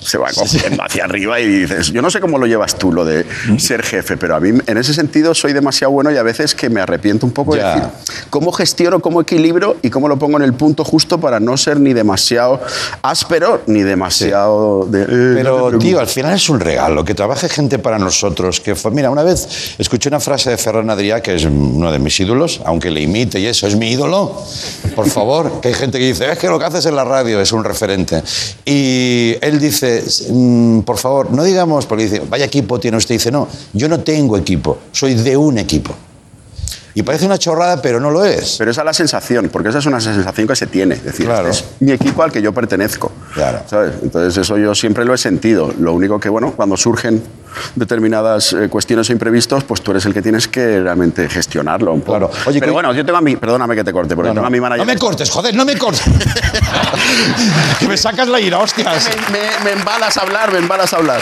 [0.05, 3.05] se va cogiendo hacia arriba y dices, yo no sé cómo lo llevas tú, lo
[3.05, 3.25] de
[3.59, 6.69] ser jefe, pero a mí en ese sentido soy demasiado bueno y a veces que
[6.69, 7.69] me arrepiento un poco Ya.
[7.75, 7.91] de decir,
[8.31, 11.81] ¿cómo gestiono, cómo equilibro y cómo lo pongo en el punto justo para no ser
[11.81, 12.61] ni demasiado
[13.03, 14.87] áspero ni demasiado...
[14.87, 15.79] de, eh, no Pero, preocupes"?
[15.89, 18.61] tío, al final es un regalo que trabaje gente para nosotros.
[18.61, 21.99] Que fue, mira, una vez escuché una frase de Ferran Adrià, que es uno de
[21.99, 24.37] mis ídolos, aunque le imite y eso, es mi ídolo.
[24.95, 27.41] Por favor, que hay gente que dice, es que lo que haces en la radio
[27.41, 28.23] es un referente.
[28.65, 29.94] Y él dice,
[30.31, 33.15] "Mm, por favor, no digamos, porque dice, vaya equipo tiene usted.
[33.15, 35.95] Dice, no, yo no tengo equipo, soy de un equipo.
[36.97, 38.55] Y parece una chorrada, pero no lo es.
[38.57, 40.95] Pero esa es la sensación, porque esa es una sensación que se tiene.
[40.95, 41.49] Es decir, Claro.
[41.49, 43.11] es mi equipo al que yo pertenezco.
[43.35, 43.63] Claro.
[43.67, 43.95] ¿sabes?
[44.03, 45.73] Entonces, eso yo siempre lo he sentido.
[45.81, 47.21] Lo único que, bueno, cuando surgen
[47.75, 52.01] determinadas eh, cuestiones o imprevistos, pues tú eres el que tienes que realmente gestionarlo un
[52.01, 52.19] poco.
[52.19, 52.31] Claro.
[52.47, 53.35] Oye, pero cu- bueno, yo tengo a mi.
[53.37, 54.47] Perdóname que te corte, porque No, tengo no.
[54.47, 54.87] a mi manager.
[54.87, 56.03] No me cortes, joder, no me cortes.
[57.81, 59.11] que me sacas la ira, hostias.
[59.33, 61.21] Me, me- me embalas a hablar, me embalas a hablar.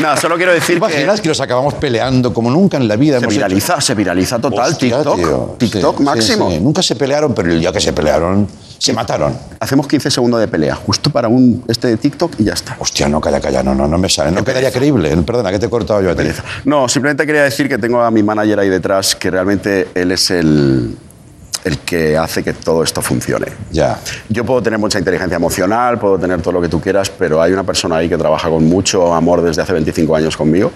[0.00, 3.18] Nada, solo quiero decir ¿Te imaginas que nos acabamos peleando como nunca en la vida?
[3.18, 3.38] Se hemos hecho?
[3.46, 4.70] viraliza, se viraliza total.
[4.70, 5.56] Hostia, TikTok, tío.
[5.58, 6.48] TikTok Sí, máximo.
[6.50, 6.62] sí, sí.
[6.62, 8.46] Nunca se pelearon, pero el día que se pelearon,
[8.78, 9.36] se mataron.
[9.60, 12.76] Hacemos 15 segundos de pelea, justo para un este de TikTok y ya está.
[12.78, 14.30] Hostia, no, calla, calla, no, no, no me sale.
[14.30, 15.16] No quedaría creíble.
[15.18, 16.24] Perdona, que te he cortado yo a ti.
[16.64, 20.30] No, simplemente quería decir que tengo a mi manager ahí detrás, que realmente él es
[20.30, 20.96] el,
[21.64, 23.46] el que hace que todo esto funcione.
[23.70, 23.98] Ya.
[24.28, 27.52] Yo puedo tener mucha inteligencia emocional, puedo tener todo lo que tú quieras, pero hay
[27.52, 30.72] una persona ahí que trabaja con mucho amor desde hace 25 años conmigo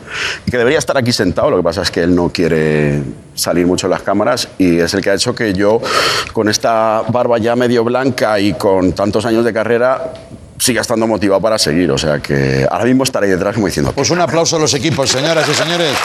[0.47, 1.51] y que debería estar aquí sentado.
[1.51, 3.03] Lo que pasa es que él no quiere
[3.35, 5.81] salir mucho en las cámaras y es el que ha hecho que yo,
[6.33, 10.13] con esta barba ya medio blanca y con tantos años de carrera,
[10.59, 11.91] siga estando motivado para seguir.
[11.91, 15.11] O sea que ahora mismo estaré detrás como diciendo, Pues un aplauso a los equipos,
[15.11, 15.97] señoras y señores.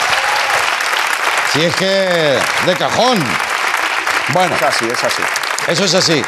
[1.54, 1.86] Si es que
[2.66, 3.18] de cajón.
[4.34, 4.56] Bueno.
[4.56, 5.22] Es así, es así.
[5.70, 6.22] Eso es así.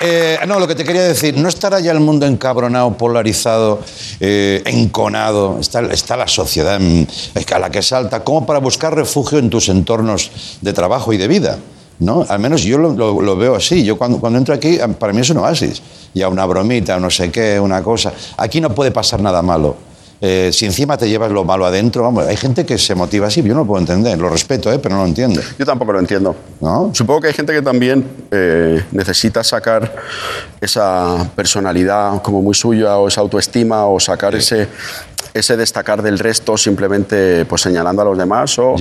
[0.00, 3.80] Eh, no, lo que te quería decir, ¿no estará ya el mundo encabronado, polarizado,
[4.20, 5.58] eh, enconado?
[5.60, 10.30] Está, está la sociedad a la que salta, como para buscar refugio en tus entornos
[10.60, 11.58] de trabajo y de vida.
[12.00, 12.24] ¿no?
[12.28, 13.82] Al menos yo lo, lo- lo veo así.
[13.82, 15.82] Yo cuando, cuando entro aquí, para mí es un oasis.
[16.14, 18.12] Ya una bromita, no sé qué, una cosa.
[18.36, 19.76] Aquí no puede pasar nada malo.
[20.20, 23.40] Eh, si encima te llevas lo malo adentro, vamos, hay gente que se motiva así,
[23.42, 24.78] yo no lo puedo entender, lo respeto, ¿eh?
[24.80, 25.40] pero no lo entiendo.
[25.58, 26.34] Yo tampoco lo entiendo.
[26.60, 26.90] ¿No?
[26.92, 29.94] Supongo que hay gente que también eh, necesita sacar
[30.60, 34.66] esa personalidad como muy suya o esa autoestima o sacar ese,
[35.34, 38.74] ese destacar del resto simplemente pues, señalando a los demás o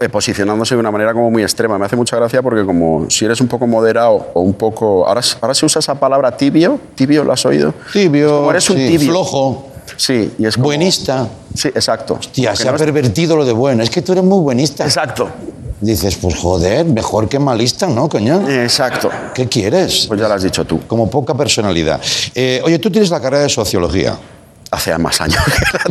[0.00, 1.78] eh, posicionándose de una manera como muy extrema.
[1.78, 5.06] Me hace mucha gracia porque como si eres un poco moderado o un poco...
[5.06, 6.80] Ahora, ahora se usa esa palabra tibio.
[6.96, 7.72] ¿Tibio lo has oído?
[7.92, 9.10] Tibio, Como eres un sí, tibio.
[9.10, 9.73] flojo.
[9.96, 11.28] Sí, y es como- Buenista.
[11.54, 12.14] Sí, exacto.
[12.18, 13.82] Hostia, se ha es- pervertido lo de bueno.
[13.82, 14.84] Es que tú eres muy buenista.
[14.84, 15.28] Exacto.
[15.80, 18.48] Dices, pues joder, mejor que malista, ¿no, coño?
[18.48, 19.10] Exacto.
[19.34, 20.06] ¿Qué quieres?
[20.08, 20.80] Pues ya lo has dicho tú.
[20.86, 22.00] Como poca personalidad.
[22.34, 24.16] Eh, oye, tú tienes la carrera de sociología.
[24.74, 25.38] Hace más años.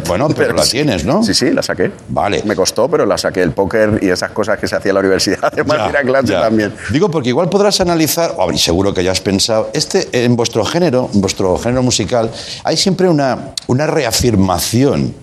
[0.07, 0.71] Bueno, pero, la sí.
[0.71, 1.23] tienes, ¿no?
[1.23, 1.91] Sí, sí, la saqué.
[2.09, 2.41] Vale.
[2.43, 3.41] Me costó, pero la saqué.
[3.41, 5.39] El póker y esas cosas que se hacía en la universidad.
[5.53, 6.41] Además, Ya, ir a clase ya.
[6.41, 6.73] también.
[6.91, 11.09] Digo, porque igual podrás analizar, o seguro que ya has pensado, este, en vuestro género,
[11.13, 12.29] en vuestro género musical,
[12.65, 15.15] hay siempre una, una reafirmación.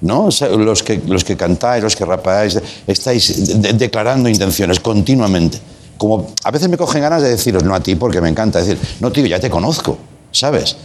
[0.00, 0.26] ¿No?
[0.26, 5.58] O sea, los, que, los que cantáis, los que rapáis, estáis de- declarando intenciones continuamente.
[5.96, 8.78] Como a veces me cogen ganas de deciros, no a ti porque me encanta decir,
[9.00, 9.98] no tío, ya te conozco,
[10.30, 10.76] ¿sabes?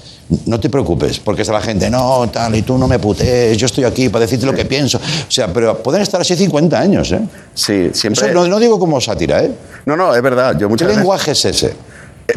[0.45, 3.65] No te preocupes, porque está la gente, no, tal, y tú no me putees, yo
[3.65, 4.97] estoy aquí para decirte lo que pienso.
[4.97, 7.19] O sea, pero pueden estar así 50 años, ¿eh?
[7.53, 8.25] Sí, siempre.
[8.27, 9.51] Eso no, no digo como sátira, ¿eh?
[9.85, 10.57] No, no, es verdad.
[10.57, 11.73] Yo ¿Qué veces- lenguaje es ese?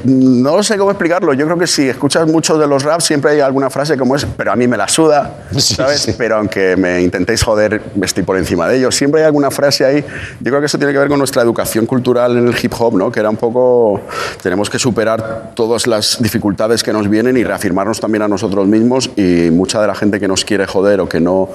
[0.04, 1.32] No sé cómo explicarlo.
[1.32, 4.26] Yo creo que si escuchas mucho de los raps, siempre hay alguna frase como es,
[4.36, 6.12] pero a mí me la suda, ¿sabes?
[6.18, 8.96] Pero aunque me intentéis joder, estoy por encima de ellos.
[8.96, 10.04] Siempre hay alguna frase ahí.
[10.40, 12.96] Yo creo que eso tiene que ver con nuestra educación cultural en el hip hop,
[12.96, 13.12] ¿no?
[13.12, 14.00] Que era un poco,
[14.42, 19.10] tenemos que superar todas las dificultades que nos vienen y reafirmarnos también a nosotros mismos.
[19.14, 21.48] Y mucha de la gente que nos quiere joder o que no,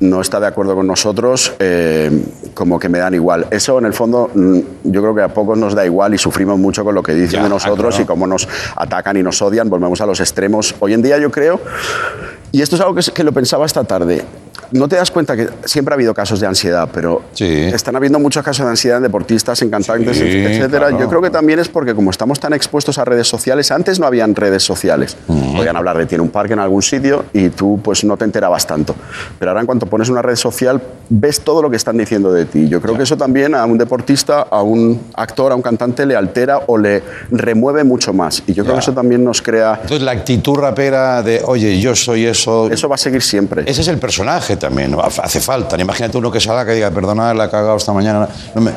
[0.00, 2.10] no está de acuerdo con nosotros, eh,
[2.54, 3.46] como que me dan igual.
[3.50, 6.58] Eso, en el fondo, mm, yo creo que a pocos nos da igual y sufrimos
[6.58, 8.02] mucho con lo que dicen de nosotros claro.
[8.02, 10.74] y cómo nos atacan y nos odian, volvemos a los extremos.
[10.80, 11.60] Hoy en día yo creo,
[12.52, 14.24] y esto es algo que, que lo pensaba esta tarde,
[14.70, 18.42] no te das cuenta que siempre ha habido casos de ansiedad, pero están habiendo muchos
[18.42, 20.88] casos de ansiedad en deportistas, en cantantes, Sí, etcétera.
[20.88, 21.00] claro.
[21.00, 24.06] Yo creo que también es porque como estamos tan expuestos a redes sociales, antes no
[24.06, 25.16] habían redes sociales.
[25.26, 28.24] Podían hablar de ti en un parque en algún sitio y tú pues no te
[28.24, 28.94] enterabas tanto.
[29.38, 32.44] Pero ahora en cuanto pones una red social, ves todo lo que están diciendo de
[32.44, 32.68] ti.
[32.68, 36.16] Yo creo que eso también a un deportista, a un actor, a un cantante le
[36.16, 38.42] altera o le remueve mucho más.
[38.46, 39.78] Y yo creo que eso también nos crea...
[39.82, 42.70] Entonces, la actitud rapera de, oye, yo soy eso.
[42.70, 43.62] Eso va a seguir siempre.
[43.66, 45.76] Ese es el personaje también, hace falta.
[45.80, 48.28] Imagínate uno que salga que diga, perdona, la he cagado esta mañana.
[48.54, 48.70] No, me,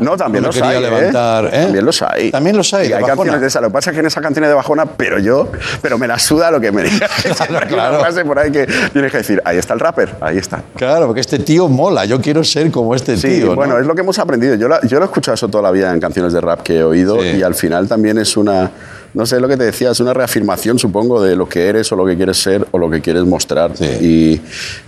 [0.00, 0.80] No, también no los quería hay, ¿eh?
[0.80, 1.46] levantar.
[1.46, 1.62] ¿eh?
[1.62, 2.30] También los hay.
[2.30, 2.88] También los hay.
[2.88, 3.16] Y hay bajona.
[3.16, 3.60] canciones de esa.
[3.60, 5.48] Lo que pasa es que en esa canción de bajona, pero yo,
[5.80, 7.08] pero me la suda lo que me diga.
[7.68, 7.96] Claro.
[7.96, 10.62] una frase por ahí que tienes que decir, ahí está el rapper, ahí está.
[10.76, 12.04] Claro, porque este tío mola.
[12.04, 13.46] Yo quiero ser como este Sí, tío.
[13.46, 13.54] ¿no?
[13.54, 14.54] bueno, es lo que hemos aprendido.
[14.56, 16.78] Yo, la- yo lo he escuchado eso toda la vida en canciones de rap que
[16.78, 17.28] he oído Sí.
[17.38, 18.70] y al final también es una,
[19.16, 21.96] no sé lo que te decía, es una reafirmación, supongo, de lo que eres o
[21.96, 23.72] lo que quieres ser o lo que quieres mostrar.
[23.80, 24.38] Y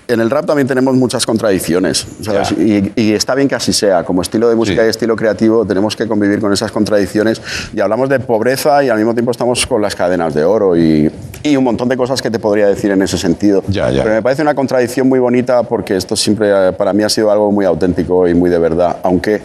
[0.06, 2.52] en el rap también tenemos muchas contradicciones, ¿sabes?
[2.52, 4.04] Y, y está bien que así sea.
[4.04, 7.40] Como estilo de música y estilo creativo tenemos que convivir con esas contradicciones
[7.72, 11.10] y hablamos de pobreza y al mismo tiempo estamos con las cadenas de oro y,
[11.42, 13.64] y un montón de cosas que te podría decir en ese sentido.
[13.66, 14.02] Ya, ya.
[14.02, 17.31] Pero me parece una contradicción muy bonita porque esto siempre eh, para mí ha sido
[17.31, 19.40] algo muy auténtico y muy de verdad, aunque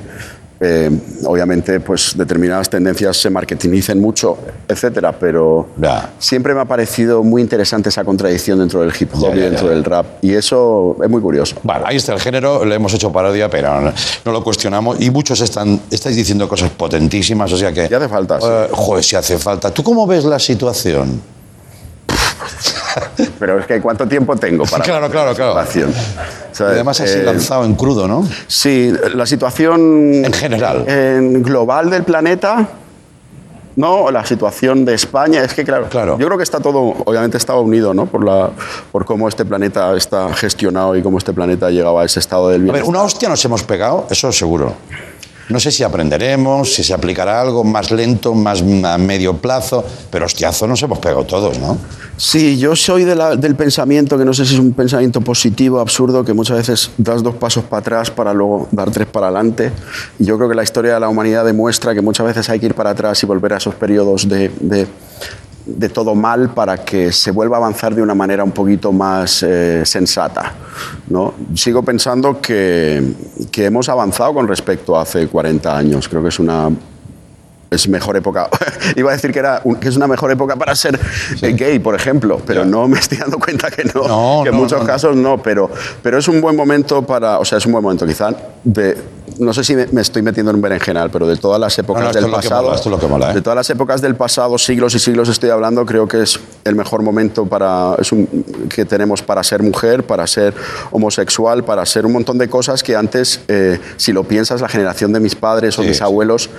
[0.60, 0.90] eh,
[1.26, 4.38] obviamente pues determinadas tendencias se marketinicen mucho,
[4.68, 5.68] etcétera, pero
[6.20, 9.70] siempre me ha parecido muy interesante esa contradicción dentro del hip hop Ya, y dentro
[9.70, 11.56] del rap y eso es muy curioso.
[11.64, 13.94] Vale, ahí está el género, le hemos hecho parodia, pero no,
[14.26, 15.02] no lo cuestionamos.
[15.02, 17.88] Y muchos están, estáis diciendo cosas potentísimas, o sea que.
[17.90, 18.40] Ya hace falta.
[18.72, 19.72] joder, si hace falta.
[19.72, 21.33] ¿Tú cómo ves la situación?
[23.44, 25.62] Pero es que ¿cuánto tiempo tengo para Claro, claro, claro.
[25.78, 28.26] Y además así lanzado en crudo, ¿no?
[28.48, 30.24] Sí, la situación...
[30.24, 30.86] En general.
[30.88, 32.66] En global del planeta,
[33.76, 37.60] no, la situación de España, es que claro, yo creo que está todo, obviamente estaba
[37.60, 38.06] unido, ¿no?
[38.06, 38.52] Por, la,
[38.94, 42.48] por cómo este planeta está gestionado y cómo este planeta ha llegado a ese estado
[42.48, 42.90] del A ver, bienestar.
[42.90, 44.74] una hostia nos hemos pegado, eso seguro.
[45.50, 50.26] No sé si aprenderemos, si se aplicará algo más lento, más a medio plazo, pero
[50.26, 51.78] hostiazo nos hemos pegado todos, ¿no?
[52.16, 56.34] Sí, yo soy del pensamiento, que no sé si es un pensamiento positivo, absurdo, que
[56.34, 59.72] muchas veces das dos pasos para atrás para luego dar tres para adelante.
[60.20, 62.76] Yo creo que la historia de la humanidad demuestra que muchas veces hay que ir
[62.76, 64.88] para atrás y volver a esos periodos de-
[65.66, 69.44] de todo mal para que se vuelva a avanzar de una manera un poquito más
[69.44, 70.54] eh, sensata.
[71.10, 71.34] ¿no?
[71.56, 73.14] Sigo pensando que,
[73.52, 76.10] que hemos avanzado con respecto a hace 40 años.
[76.10, 76.70] Creo que es una
[77.72, 78.50] es mejor época.
[78.96, 81.00] Iba a decir que, era un- que es una mejor época para ser
[81.42, 84.42] eh, gay, por ejemplo, pero no me estoy dando cuenta que no.
[84.44, 85.70] que en no, muchos casos no, pero,
[86.04, 87.40] pero es un buen momento para.
[87.40, 88.30] O sea, es un buen momento, quizá.
[88.64, 88.96] De,
[89.40, 92.02] no sé si me, me estoy metiendo en un berenjenal, pero de todas las épocas
[92.02, 92.64] No, no, esto del pasado.
[92.86, 93.34] mola, mola, ¿eh?
[93.36, 96.76] De todas las épocas del pasado, siglos y siglos estoy hablando, creo que es el
[96.76, 98.28] mejor momento para, es un-
[98.70, 100.54] que tenemos para ser mujer, para ser
[100.92, 105.12] homosexual, para ser un montón de cosas que antes, eh, si lo piensas, la generación
[105.14, 106.50] de mis padres o mis abuelos,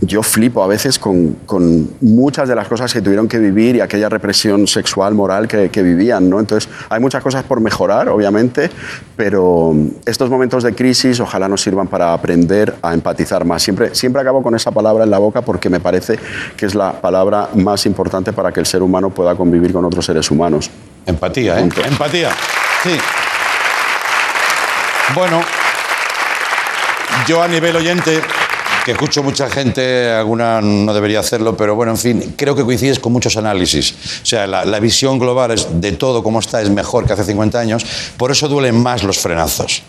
[0.00, 3.80] yo flipo a veces con, con muchas de las cosas que tuvieron que vivir y
[3.80, 6.28] aquella represión sexual, moral que, que vivían.
[6.28, 6.40] ¿no?
[6.40, 8.70] Entonces, hay muchas cosas por mejorar, obviamente,
[9.16, 9.74] pero
[10.04, 13.62] estos momentos de crisis ojalá nos sirvan para aprender a empatizar más.
[13.62, 16.18] Siempre, siempre acabo con esa palabra en la boca porque me parece
[16.56, 20.04] que es la palabra más importante para que el ser humano pueda convivir con otros
[20.04, 20.70] seres humanos.
[21.06, 21.60] Empatía, ¿eh?
[21.60, 21.84] Punto.
[21.84, 22.30] Empatía.
[22.82, 22.98] Sí.
[25.14, 25.42] Bueno,
[27.26, 28.20] yo a nivel oyente,
[28.84, 32.98] que escucho mucha gente, alguna no debería hacerlo, pero bueno, en fin, creo que coincides
[32.98, 33.94] con muchos análisis.
[34.22, 37.58] O sea, la, visión global es de todo como está es mejor que hace 50
[37.58, 37.86] años,
[38.18, 39.82] por eso duelen más los frenazos.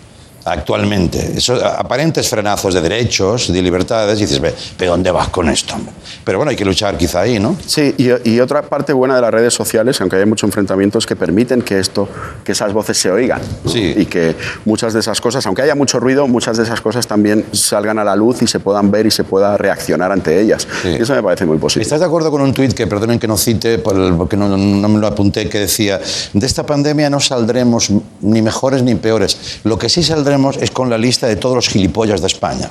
[0.46, 5.50] Actualmente, esos aparentes frenazos de derechos, de libertades, y dices, ve, ¿pero dónde vas con
[5.50, 5.74] esto?
[5.74, 5.92] hombre?".
[6.24, 7.58] Pero bueno, hay que luchar quizá ahí, ¿no?
[7.66, 11.16] Sí, y, y otra parte buena de las redes sociales, aunque hay muchos enfrentamientos, que
[11.16, 12.08] permiten que esto,
[12.44, 13.42] que esas voces se oigan.
[13.64, 13.76] ¿no?
[13.76, 14.36] Y que
[14.66, 18.04] muchas de esas cosas, aunque haya mucho ruido, muchas de esas cosas también salgan a
[18.04, 20.68] la luz y se puedan ver y se pueda reaccionar ante ellas.
[20.84, 21.84] Y eso me parece muy positivo.
[21.84, 25.00] ¿Estás de acuerdo con un tuit que, perdonen que no cite, porque no, no me
[25.00, 26.00] lo apunté, que decía,
[26.34, 27.90] de esta pandemia no saldremos
[28.22, 29.60] ni mejores ni peores.
[29.64, 32.70] Lo que sí saldremos es con la lista de todos los gilipollas de España.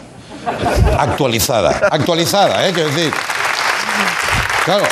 [0.99, 1.89] Actualizada.
[1.91, 2.73] Actualizada, ¿eh?
[2.73, 3.13] Quiero decir.
[4.65, 4.85] Claro.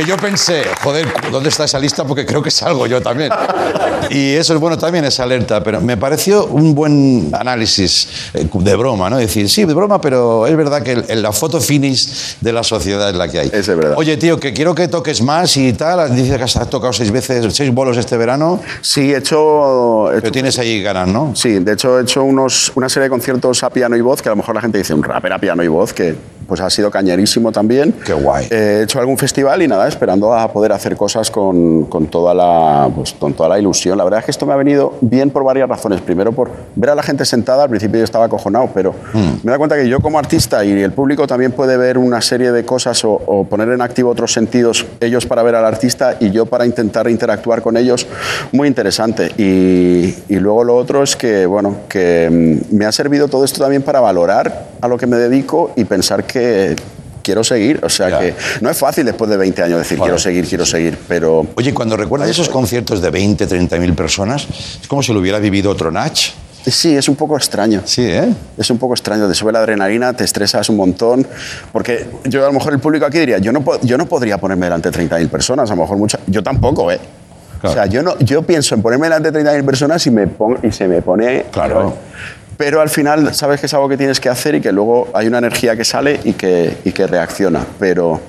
[0.00, 2.04] Que yo pensé, joder, ¿dónde está esa lista?
[2.04, 3.30] Porque creo que salgo yo también.
[4.08, 5.62] Y eso es bueno también, esa alerta.
[5.62, 9.18] Pero me pareció un buen análisis eh, de broma, ¿no?
[9.18, 13.10] Decir, sí, de broma, pero es verdad que el- la foto finish de la sociedad
[13.10, 13.50] es la que hay.
[13.52, 13.92] Es verdad.
[13.98, 16.16] Oye, tío, que quiero que toques más y tal.
[16.16, 18.58] Dice que has tocado seis veces, seis bolos este verano.
[18.80, 20.06] Sí, he hecho...
[20.14, 21.32] Pero tienes ahí ganas, ¿no?
[21.36, 24.30] Sí, de hecho he hecho unos, una serie de conciertos a piano y voz, que
[24.30, 26.14] a lo mejor la gente dice un rapper a piano y voz, que
[26.50, 27.94] pues ha sido cañerísimo también.
[28.04, 28.48] Qué guay.
[28.50, 32.90] he hecho algún festival y nada, esperando a poder hacer cosas con, con toda la,
[32.92, 33.96] pues, con toda la ilusión.
[33.96, 36.00] La verdad es que esto me ha venido bien por varias razones.
[36.00, 38.92] Primero, por ver a la gente sentada, al principio yo estaba acojonado, pero
[39.44, 42.50] me da cuenta que yo como artista y el público también puede ver una serie
[42.50, 46.32] de cosas o, o poner en activo otros sentidos, ellos para ver al artista y
[46.32, 48.08] yo para intentar interactuar con ellos,
[48.50, 49.30] muy interesante.
[49.38, 53.60] Y, y luego lo otro es que, bueno, que mm, me ha servido todo esto
[53.60, 56.39] también para valorar a lo que me dedico y pensar que
[57.22, 57.80] quiero seguir.
[57.82, 60.98] O sea que no es fácil después de 20 años decir quiero seguir, quiero seguir,
[61.08, 61.46] pero...
[61.56, 64.46] Oye, cuando recuerdas esos conciertos de 20, 30 mil personas,
[64.80, 66.18] es como si lo hubiera vivido otro Nach.
[66.66, 67.80] Sí, es un poco extraño.
[67.86, 68.28] Sí, ¿eh?
[68.58, 69.26] Es un poco extraño.
[69.26, 71.26] Te sube la adrenalina, te estresas un montón.
[71.72, 74.66] Porque yo, a lo mejor, el público aquí diría: Yo no, yo no podría ponerme
[74.66, 75.70] delante de 30.000 personas.
[75.70, 76.20] A lo mejor muchas.
[76.26, 77.00] Yo tampoco, ¿eh?
[77.62, 80.58] O sea, yo, no, yo pienso en ponerme delante de 30.000 personas y, me pon-
[80.62, 81.46] y se me pone.
[81.50, 81.94] Claro.
[82.60, 85.26] Pero al final sabes que es algo que tienes que hacer y que luego hay
[85.26, 87.64] una energía que sale y que, y que reacciona.
[87.78, 88.20] Pero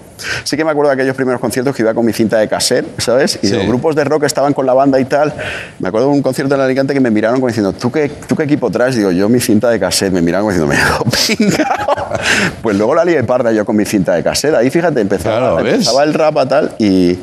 [0.45, 2.85] sí que me acuerdo de aquellos primeros conciertos que iba con mi cinta de cassette,
[2.97, 3.37] ¿sabes?
[3.41, 3.53] Y Sí.
[3.57, 5.33] los grupos de rock estaban con la banda y tal.
[5.79, 8.33] Me acuerdo de un concierto en Alicante que me miraron como diciendo, ¿tú qué, ¿tú
[8.37, 8.95] qué equipo traes?
[8.95, 10.13] Digo, yo mi cinta de cassette.
[10.13, 11.65] Me miraron como diciendo, me.
[12.61, 14.55] Pues luego la lié parda yo con mi cinta de cassette.
[14.55, 17.17] Ahí, fíjate, empezaba, Claro, empezaba el rap a tal y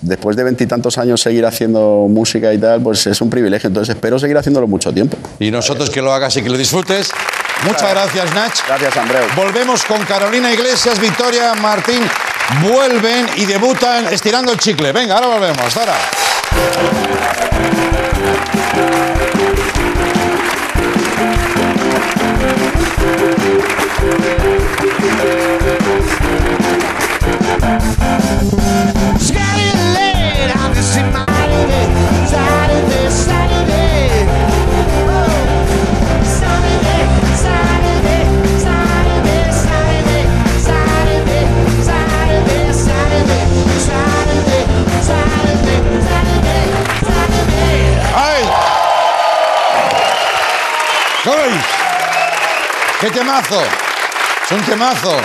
[0.00, 3.68] después de veintitantos años seguir haciendo música y tal, pues es un privilegio.
[3.68, 5.16] Entonces espero seguir haciéndolo mucho tiempo.
[5.38, 7.10] Y nosotros que lo hagas y que lo disfrutes.
[7.64, 8.52] Muchas gracias, Nach.
[8.66, 9.24] Gracias, Andreu.
[9.36, 12.00] Volvemos con Carolina Iglesias, Victoria, Martín.
[12.62, 14.92] Vuelven y debutan estirando el chicle.
[14.92, 15.58] Venga, ahora volvemos.
[15.58, 15.94] Hasta ahora.
[53.00, 53.60] ¿Qué ¡Qué temazo!
[54.44, 55.16] Es un temazo.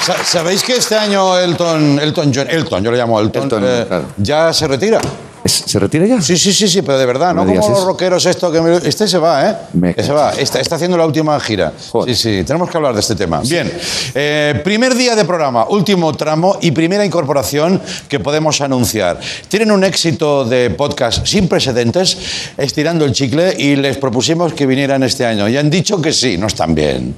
[0.00, 3.84] Sa- ¿Sabéis que este año Elton, Elton John, Elton, yo le llamo Elton, Elton, eh,
[3.86, 4.04] claro.
[4.16, 5.00] ya se retira?
[5.44, 6.20] ¿Se retira ya?
[6.20, 9.08] Sí, sí, sí, sí, pero de verdad, No Como los rockeros esto que me- Este
[9.08, 9.56] se va, ¿eh?
[9.72, 10.32] Me Que se va.
[10.32, 11.72] Está, está haciendo la última gira.
[12.06, 13.40] Sí, sí, tenemos que hablar de este tema.
[13.40, 13.72] Bien,
[14.14, 19.18] eh, primer día de programa, último tramo y primera incorporación que podemos anunciar.
[19.48, 22.18] Tienen un éxito de podcast sin precedentes,
[22.56, 25.48] estirando el chicle, y les propusimos que vinieran este año.
[25.48, 27.14] Y han dicho que sí, no están bien.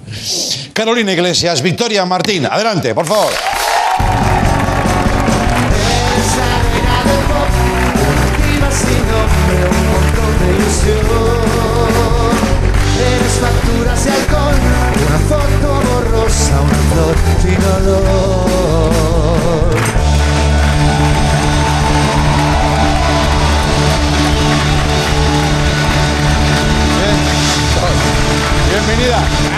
[0.72, 3.32] Carolina Iglesias, Victoria Martín, adelante, por favor.
[28.68, 29.51] Bienvenida.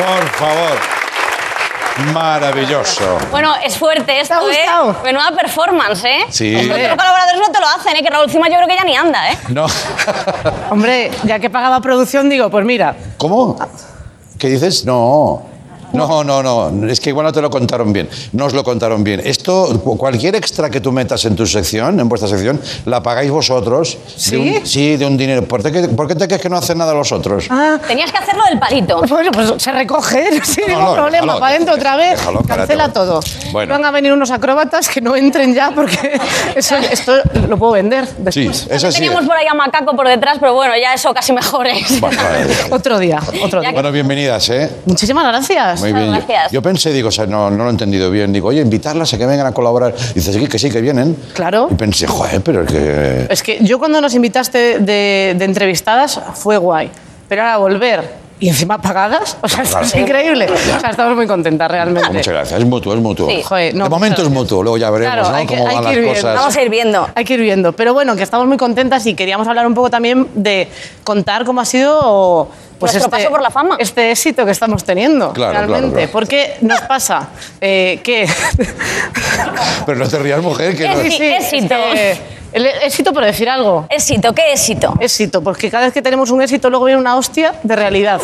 [0.00, 0.78] Por favor.
[2.14, 3.18] Maravilloso.
[3.30, 4.64] Bueno, es fuerte esto, ¿eh?
[5.04, 6.20] Menuda performance, ¿eh?
[6.30, 6.52] Sí.
[6.54, 8.02] Los colaboradores no te lo hacen, ¿eh?
[8.02, 9.38] Que Raúl Cima yo creo que ya ni anda, ¿eh?
[9.48, 9.66] No.
[10.70, 12.96] Hombre, ya que pagaba producción, digo, pues mira.
[13.18, 13.58] ¿Cómo?
[14.38, 14.86] ¿Qué dices?
[14.86, 15.49] No.
[15.92, 16.86] No, no, no.
[16.88, 18.08] Es que igual no te lo contaron bien.
[18.32, 19.20] No os lo contaron bien.
[19.24, 23.30] Esto, cu- cualquier extra que tú metas en tu sección, en vuestra sección, la pagáis
[23.30, 23.98] vosotros.
[24.16, 24.30] ¿Sí?
[24.30, 25.44] De un, sí, de un dinero.
[25.46, 27.46] ¿Por qué, por qué te crees que no hacen nada los otros?
[27.50, 29.00] Ah, Tenías que hacerlo del palito.
[29.08, 31.10] bueno, pues se recoge, sin ningún problema.
[31.10, 31.40] déjalo.
[31.40, 32.92] para adentro otra vez, Déjalo, cancela espérate.
[32.92, 33.20] todo.
[33.52, 33.72] Bueno.
[33.74, 36.18] Van a venir unos acróbatas que no entren ya porque
[36.54, 37.12] eso, esto
[37.48, 38.34] lo puedo vender después.
[38.56, 38.98] Sí, eso sí.
[38.98, 42.00] Teníamos por ahí a Macaco por detrás, pero bueno, ya eso casi mejor es.
[42.00, 42.46] Vale, vale.
[42.70, 43.72] Otro día, otro día.
[43.72, 44.70] Bueno, bienvenidas, ¿eh?
[44.86, 45.79] Muchísimas gracias.
[45.80, 46.06] Muy bien.
[46.06, 46.52] Yo- gracias.
[46.52, 48.32] Yo, pensé, digo, o sea, no, no lo he entendido bien.
[48.32, 49.94] Digo, oye, invitarlas a que vengan a colaborar.
[50.14, 51.16] Dices, sí, que sí, que vienen.
[51.34, 51.68] Claro.
[51.70, 53.26] Y pensé, joder, pero es que...
[53.30, 56.90] Es que yo cuando nos invitaste de, de entrevistadas fue guay,
[57.28, 59.86] pero ahora volver y encima pagadas, o sea, esto Claro.
[59.86, 60.46] es increíble.
[60.50, 62.08] O sea, estamos muy contentas realmente.
[62.08, 62.58] Muchas gracias.
[62.60, 63.28] Es mutuo, es mutuo.
[63.30, 63.42] Sí.
[63.42, 65.46] Joder, no, de momento es mutuo, luego ya veremos Claro, ¿no?
[65.46, 66.08] que, cómo van las viendo.
[66.14, 66.34] cosas.
[66.36, 67.08] Vamos a ir viendo.
[67.14, 67.72] Hay que ir viendo.
[67.72, 70.68] Pero bueno, que estamos muy contentas y queríamos hablar un poco también de
[71.04, 73.76] contar cómo ha sido pues Nuestro este, paso por la fama.
[73.78, 75.96] este éxito que estamos teniendo Claro, claro, realmente.
[75.96, 76.12] claro.
[76.12, 77.28] Porque nos pasa
[77.60, 78.26] eh, que...
[79.86, 81.00] Pero no te rías, mujer, que no...
[81.02, 81.74] Sí, sí, éxito.
[81.74, 83.86] es que el éxito por decir algo.
[83.90, 84.94] Éxito, ¿qué éxito?
[85.00, 88.20] Éxito, porque cada vez que tenemos un éxito luego viene una hostia de realidad.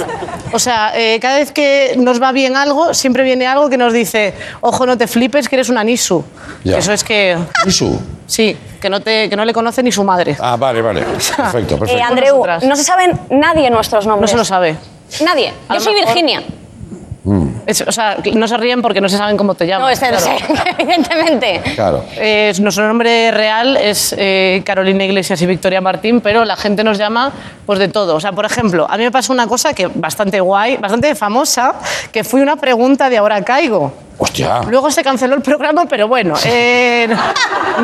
[0.53, 3.93] O sea, eh, cada vez que nos va bien algo, siempre viene algo que nos
[3.93, 6.25] dice, ojo, no te flipes, que eres una Nisu.
[6.65, 6.79] Ya.
[6.79, 7.37] Eso es que...
[7.67, 8.01] Isu.
[8.27, 10.37] Sí, que no, te, que no le conoce ni su madre.
[10.41, 11.03] Ah, vale, vale.
[11.37, 12.05] Perfecto, Eh, perfecto.
[12.05, 12.63] Andreu, Nosotras.
[12.65, 14.33] no se saben nadie nuestros No nombres.
[14.33, 14.77] se lo sabe.
[15.25, 15.53] Nadie.
[15.73, 16.13] Yo soy mejor-
[17.67, 19.87] Es- o sea, no se ríen porque no se saben cómo te llamas.
[19.87, 20.39] No, este no claro.
[20.39, 21.61] sé, evidentemente.
[21.75, 22.05] Claro.
[22.17, 26.99] Eh, nuestro nombre real es eh, Carolina Iglesias y Victoria Martín, pero la gente nos
[26.99, 27.33] llama
[27.65, 28.15] pues de todo.
[28.17, 31.75] O sea, por ejemplo, a mí me pasó una cosa que bastante guay, bastante famosa,
[32.13, 33.93] que fue una pregunta de Ahora Caigo.
[34.19, 34.63] Hostia.
[34.71, 37.07] Luego se canceló el programa, pero bueno, eh,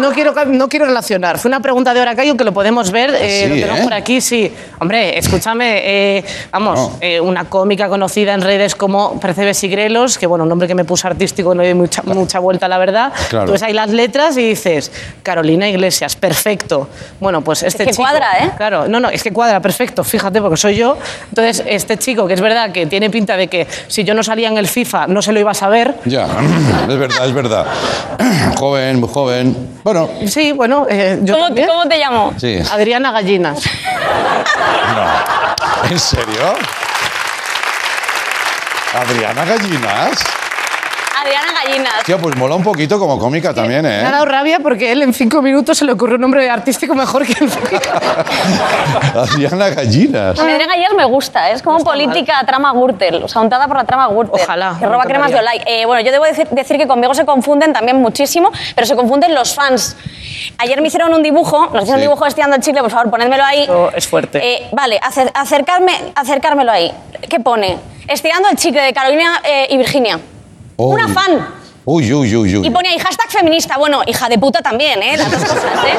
[0.01, 1.39] no, quiero, no quiero relacionar.
[1.39, 3.85] Fue una pregunta de Hora Caigo que lo podemos ver, eh, Sí, lo tenemos ¿eh?
[3.85, 4.51] por aquí, sí.
[4.79, 6.97] Hombre, escúchame, eh, vamos, No.
[7.03, 10.75] eh, una cómica conocida en redes como Percebes y Grelos, que bueno, un nombre que
[10.75, 13.13] me puso artístico, no doy mucha, mucha vuelta, la verdad.
[13.29, 13.47] Claro.
[13.47, 14.91] Tú ves ahí las letras y dices,
[15.23, 16.89] Carolina Iglesias, perfecto.
[17.21, 18.05] Bueno, pues este que chico...
[18.05, 18.51] cuadra, ¿eh?
[18.57, 20.97] Claro, no, no, es que cuadra, perfecto, fíjate, porque soy yo.
[21.29, 24.49] Entonces, este chico, que es verdad que tiene pinta de que si yo no salía
[24.49, 26.22] en el FIFA no se lo iba a saber, Ya,
[26.89, 27.67] es verdad, es verdad.
[28.59, 29.71] joven, muy joven.
[29.85, 31.69] Bueno, Sí, bueno, eh, yo ¿Cómo, también.
[31.69, 32.33] cómo te llamo?
[32.39, 32.59] sí.
[32.73, 33.61] Adriana Gallinas.
[34.95, 35.91] No.
[35.91, 36.55] ¿En serio?
[38.95, 40.19] ¿Adriana Gallinas?
[41.23, 42.03] Adriana Gallinas.
[42.05, 44.03] Tío, pues mola un poquito como cómica también, Me ha ¿eh?
[44.11, 47.45] dado rabia porque él en cinco minutos se le ocurrió un nombre artístico mejor que
[47.45, 47.51] el
[49.15, 50.39] Adriana Gallinas.
[50.39, 51.55] Adriana Gallinas me gusta, ¿eh?
[51.55, 54.41] es como política trama Gürtel, o sea, untada por la trama Gürtel.
[54.43, 55.39] Ojalá, Que roba cremas de.
[55.39, 55.61] Olay.
[55.67, 59.35] Eh, bueno, yo debo decir, decir que conmigo se confunden también muchísimo, pero se confunden
[59.35, 59.97] los fans.
[60.59, 61.93] Ayer me hicieron un dibujo, nos hicieron Sí.
[61.95, 63.61] un dibujo estirando el chicle, por favor, ponedmelo ahí.
[63.63, 64.39] Esto es fuerte.
[64.43, 66.93] Eh, vale, acer- acercarme, acercármelo ahí.
[67.29, 67.79] ¿Qué pone?
[68.09, 70.19] Estirando el chicle de Carolina eh, y Virginia.
[70.77, 71.13] Una Uy.
[71.13, 71.49] fan.
[71.85, 72.67] Uy, uy, uy, uy.
[72.67, 73.77] Y pone ahí hashtag feminista.
[73.77, 75.17] Bueno, hija de puta también, ¿eh?
[75.17, 75.97] Las dos cosas, ¿eh?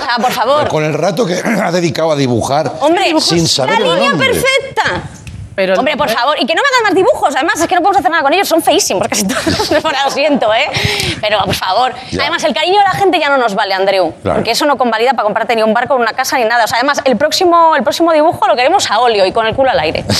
[0.00, 0.68] O sea, por favor.
[0.68, 5.02] Con el rato que ha dedicado a dibujar Hombre, sin saber la línea perfecta.
[5.56, 7.34] Pero el Hombre, por nombre- favor, y que no me hagan más dibujos.
[7.34, 9.70] Además, es que no podemos hacer nada con ellos, son feísimos casi todos.
[10.04, 10.66] Lo siento, ¿eh?
[11.20, 11.92] Pero, por favor.
[12.12, 12.22] Ya.
[12.22, 14.12] Además, el cariño de la gente ya no nos vale, Andreu.
[14.22, 14.36] Claro.
[14.38, 16.64] Porque eso no convalida para comprarte ni un barco, ni una casa, ni nada.
[16.64, 19.54] O sea, además, el próximo, el próximo dibujo lo queremos a óleo y con el
[19.54, 20.04] culo al aire.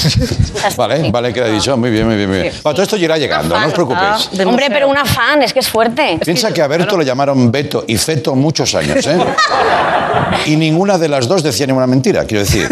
[0.76, 1.76] Vale, vale, queda dicho.
[1.76, 2.28] Muy bien, muy bien.
[2.28, 2.55] Muy bien.
[2.62, 4.30] Bueno, todo esto irá llegando, no os preocupéis.
[4.45, 6.18] Hombre, pero una fan, es que es fuerte.
[6.24, 9.18] Piensa que a Berto le llamaron Beto y Feto muchos años, ¿eh?
[10.47, 12.68] Y ninguna de las dos decía ninguna mentira, quiero decir.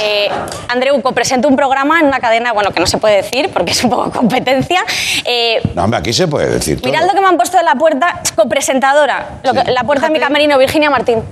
[0.00, 0.28] Eh,
[0.68, 3.84] Andreu, presento un programa en una cadena, bueno, que no se puede decir porque es
[3.84, 4.82] un poco competencia.
[5.24, 6.90] Eh, No, hombre, aquí se puede decir todo.
[6.92, 9.40] mirad lo que me han puesto de la puerta, copresentadora.
[9.42, 11.22] Lo que- la puerta de mi camerino, Virginia Martín.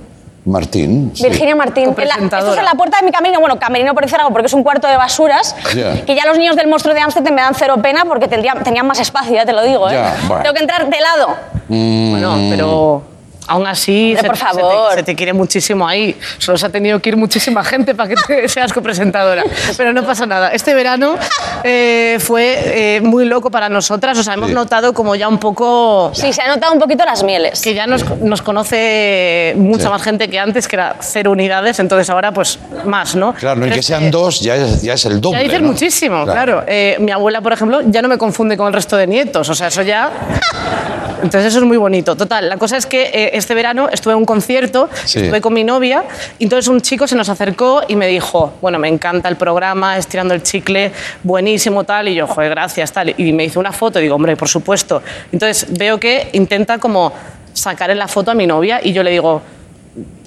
[0.45, 1.11] Martín.
[1.13, 1.23] sí.
[1.23, 1.93] Virginia Martín.
[1.97, 3.39] En la- esto es en la puerta de mi camerino.
[3.39, 5.55] Bueno, camerino por decir algo, porque es un cuarto de basuras.
[5.75, 6.03] Ya.
[6.05, 8.87] Que ya los niños del monstruo de Amsterdam me dan cero pena porque tendrían, tenían
[8.87, 9.89] más espacio, ya te lo digo.
[9.89, 9.93] ¿eh?
[9.93, 10.43] Ya, bueno.
[10.43, 11.35] Tengo que entrar de lado.
[11.67, 12.49] Bueno, Mm.
[12.49, 13.01] pero
[13.49, 14.93] aún así Hombre, se, por se te- favor.
[14.95, 16.15] se te quiere muchísimo ahí.
[16.37, 19.43] Solo se ha tenido que ir muchísima gente para que te seas copresentadora.
[19.75, 20.49] Pero no pasa nada.
[20.53, 21.15] Este verano
[21.63, 24.17] eh, fue eh, muy loco para nosotras.
[24.17, 24.55] O sea, hemos Sí.
[24.55, 26.11] notado como ya un poco...
[26.13, 27.61] Sí, se han notado un poquito las mieles.
[27.61, 29.89] Que ya nos, nos conoce mucha Sí.
[29.89, 33.33] más gente que antes, que era cero unidades, entonces ahora pues más, ¿no?
[33.33, 35.39] Claro, no, y que sean dos ya es, ya es el doble.
[35.39, 35.67] ya dices ¿no?
[35.69, 36.63] muchísimo, claro.
[36.67, 39.47] Eh, mi abuela, por ejemplo, ya no me confunde con el resto de nietos.
[39.49, 40.11] O sea, eso ya.
[41.21, 42.15] Entonces, eso es muy bonito.
[42.15, 45.19] Total, la cosa es que eh, este verano estuve en un concierto, Sí.
[45.19, 46.03] estuve con mi novia,
[46.37, 49.97] y entonces un chico se nos acercó y me dijo: Bueno, me encanta el programa,
[49.97, 50.91] estirando el chicle,
[51.23, 52.07] buenísimo, tal.
[52.09, 53.13] Y yo, joder, gracias, tal.
[53.17, 55.01] Y me hizo una foto y digo: Hombre, por supuesto.
[55.31, 57.11] Entonces, veo que intenta como
[57.53, 59.41] sacar en la foto a mi novia y yo le digo.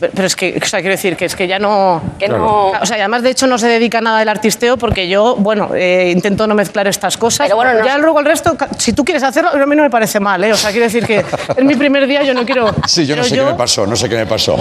[0.00, 2.02] Pero es que, o sea, quiero decir que es que ya no...
[2.18, 5.06] Que no- O sea, y además, de hecho, no se dedica nada al artisteo porque
[5.08, 7.46] yo, bueno, eh, intento no mezclar estas cosas.
[7.46, 9.90] Pero bueno, no- ya luego el resto, si tú quieres hacerlo, a mí no me
[9.90, 10.52] parece mal, ¿eh?
[10.52, 11.24] O sea, quiero decir que
[11.56, 12.74] es mi primer día, yo no quiero...
[12.88, 14.56] Sí, yo no sé qué me pasó, no sé qué me pasó.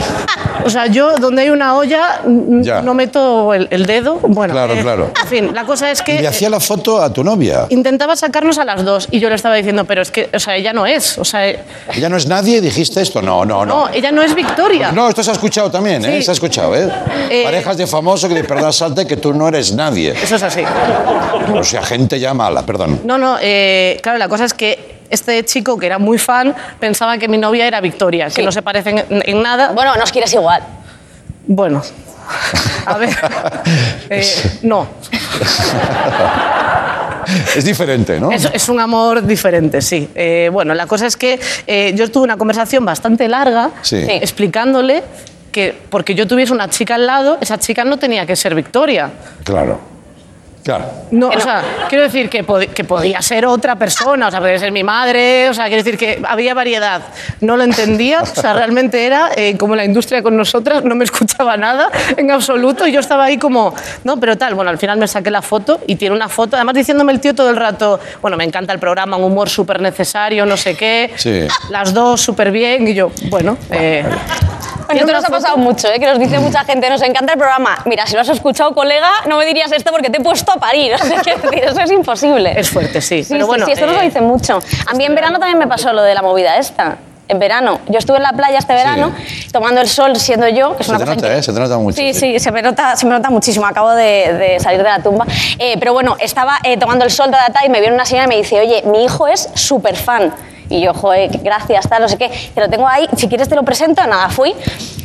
[0.64, 2.22] O sea, yo donde hay una olla
[2.62, 2.82] Ya.
[2.84, 4.16] no meto el, el dedo.
[4.22, 5.12] Bueno, Claro, eh, claro.
[5.22, 6.22] En fin, la cosa es Y que...
[6.22, 7.66] le hacía la foto a tu novia.
[7.70, 10.55] Intentaba sacarnos a las dos y yo le estaba diciendo, pero es que, o sea,
[10.55, 11.59] ella no es, o sea, eh,
[11.95, 12.62] ¿Ella no es nadie?
[12.62, 13.22] ¿Dijiste esto?
[13.24, 13.88] No, no, no.
[13.88, 14.91] no, ella no es Victoria.
[14.91, 16.18] No, esto se ha escuchado también, ¿eh?
[16.18, 16.24] Sí.
[16.26, 16.89] Se ha escuchado, ¿eh?
[17.30, 20.12] Eh, Parejas de famosos que de verdad salte que tú no eres nadie.
[20.12, 20.64] Eso es así.
[21.54, 23.02] O sea, gente ya mala, perdón.
[23.04, 27.18] No, no, eh, claro, la cosa es que este chico que era muy fan pensaba
[27.18, 28.43] que mi novia era Victoria, que Sí.
[28.43, 29.72] no se parecen en, en nada.
[29.74, 30.64] Bueno, nos quieres igual.
[31.47, 31.82] Bueno,
[32.86, 33.10] a ver,
[34.10, 34.26] eh,
[34.62, 34.88] no,
[37.55, 38.32] Es diferente, ¿no?
[38.32, 40.09] es, es un amor diferente, sí.
[40.15, 44.05] Eh, bueno, la cosa es que eh, yo tuve una conversación bastante larga Sí.
[44.07, 45.03] Explicándole
[45.51, 49.11] que porque yo tuviese una chica al lado, esa chica no tenía que ser Victoria.
[49.43, 49.90] Claro.
[50.64, 50.86] Claro.
[51.09, 54.59] No, o sea, quiero decir que, pod- que podía ser otra persona, o sea, podía
[54.59, 57.01] ser mi madre, o sea, quiero decir que había variedad.
[57.39, 61.03] No lo entendía, o sea, realmente era eh, como la industria con nosotras, no me
[61.03, 64.99] escuchaba nada en absoluto, y yo estaba ahí como, no, pero tal, bueno, al final
[64.99, 67.99] me saqué la foto y tiene una foto, además diciéndome el tío todo el rato,
[68.22, 71.47] bueno, me encanta el programa, un humor súper necesario, no sé qué, Sí.
[71.72, 74.05] las dos súper bien, y yo, bueno, eh,
[74.88, 75.99] A nosotros nos ha pasado mucho, ¿eh?
[75.99, 77.78] que nos dice mucha gente, nos encanta el programa.
[77.86, 80.60] Mira, si lo has escuchado, colega, no me dirías esto porque te he puesto a
[80.60, 80.93] parir.
[81.02, 82.54] O sea, eso es imposible.
[82.60, 83.66] es fuerte, sí, Sí, pero sí, bueno.
[83.66, 84.60] sí, esto nos lo eh, dicen mucho.
[84.88, 86.97] A mí en verano también me pasó lo de la movida esta.
[87.28, 87.80] En verano.
[87.88, 89.14] Yo estuve en la playa este verano,
[89.54, 91.39] tomando el sol siendo yo, que es Se una te cosa nota, increíble.
[91.39, 91.43] ¿eh?
[91.43, 91.95] Se te nota mucho.
[91.95, 93.66] Sí, sí, se me nota, se me nota muchísimo.
[93.66, 95.26] Acabo de, de salir de la tumba.
[95.58, 98.28] Eh, pero bueno, estaba eh, tomando el sol, ta, y me viene una señora y
[98.30, 100.34] me dice, oye, mi hijo es súper fan.
[100.72, 102.30] Y yo, joder, gracias, tal, no sé qué.
[102.55, 104.05] Te lo tengo ahí, si quieres te lo presento.
[104.07, 104.55] Nada, fui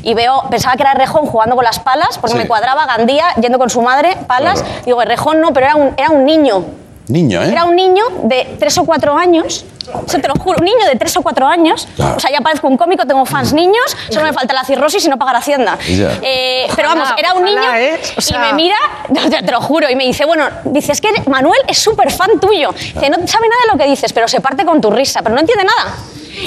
[0.03, 2.39] y veo, pensaba que era Rejón jugando con las palas, porque Sí.
[2.39, 4.63] me cuadraba Gandía yendo con su madre, palas.
[4.63, 4.81] Claro.
[4.85, 6.65] Digo, Rejón no, pero era un, era un niño.
[7.09, 7.51] Niño, ¿eh?
[7.53, 9.65] Era un niño de tres o cuatro años.
[10.09, 11.87] Eso te lo juro, un niño de tres o cuatro años.
[11.99, 15.09] O sea, ya parezco un cómico, tengo fans niños, solo me falta la cirrosis y
[15.09, 15.79] no pagar Hacienda.
[16.23, 18.01] Eh, pero vamos, era un ojalá, niño ¿eh?
[18.17, 18.77] O sea- y me mira,
[19.47, 22.71] te lo juro, y me dice, bueno, dice, es que Manuel es súper fan tuyo.
[22.73, 25.35] Dice, no sabe nada de lo que dices, pero se parte con tu risa, pero
[25.37, 25.95] no entiende nada.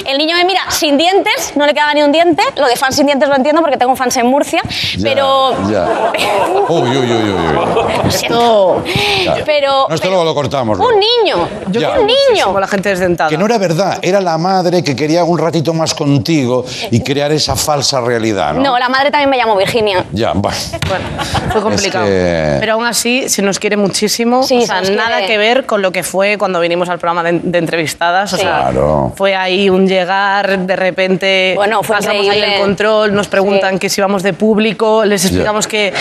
[0.06, 2.42] El niño me mira sin dientes, no le quedaba ni un diente.
[2.56, 4.60] Lo de fans sin dientes lo entiendo porque tengo fans en Murcia,
[4.96, 5.54] Ya, pero...
[5.70, 5.88] Ya.
[6.68, 8.04] Uy, uy, uy, uy, uy.
[8.04, 8.82] Lo siento.
[9.24, 9.42] Claro.
[9.46, 9.86] Pero...
[9.88, 10.78] No, esto luego lo cortamos.
[10.78, 11.98] Un niño, Ya.
[12.00, 12.44] un niño.
[12.44, 13.28] Como la gente desdentada.
[13.30, 17.32] Que no era verdad, era la madre que quería un ratito más contigo y crear
[17.32, 18.62] esa falsa realidad, ¿no?
[18.62, 20.04] No, la madre también me llamó Virginia.
[20.12, 20.56] Ya, bueno.
[20.88, 21.04] Bueno,
[21.52, 22.04] fue complicado.
[22.06, 24.42] que- Pero aún así se nos quiere muchísimo.
[24.42, 25.26] Sí, o se sea, nos nada quiere.
[25.26, 28.32] que ver con lo que fue cuando vinimos al programa de, de entrevistadas.
[28.32, 28.42] O Sí.
[28.42, 29.12] sea, Claro.
[29.16, 32.54] fue ahí un llegar, de repente Bueno, fue pasamos ahí increíble.
[32.56, 33.78] el control, nos preguntan Sí.
[33.80, 35.92] que si vamos de público, les explicamos que,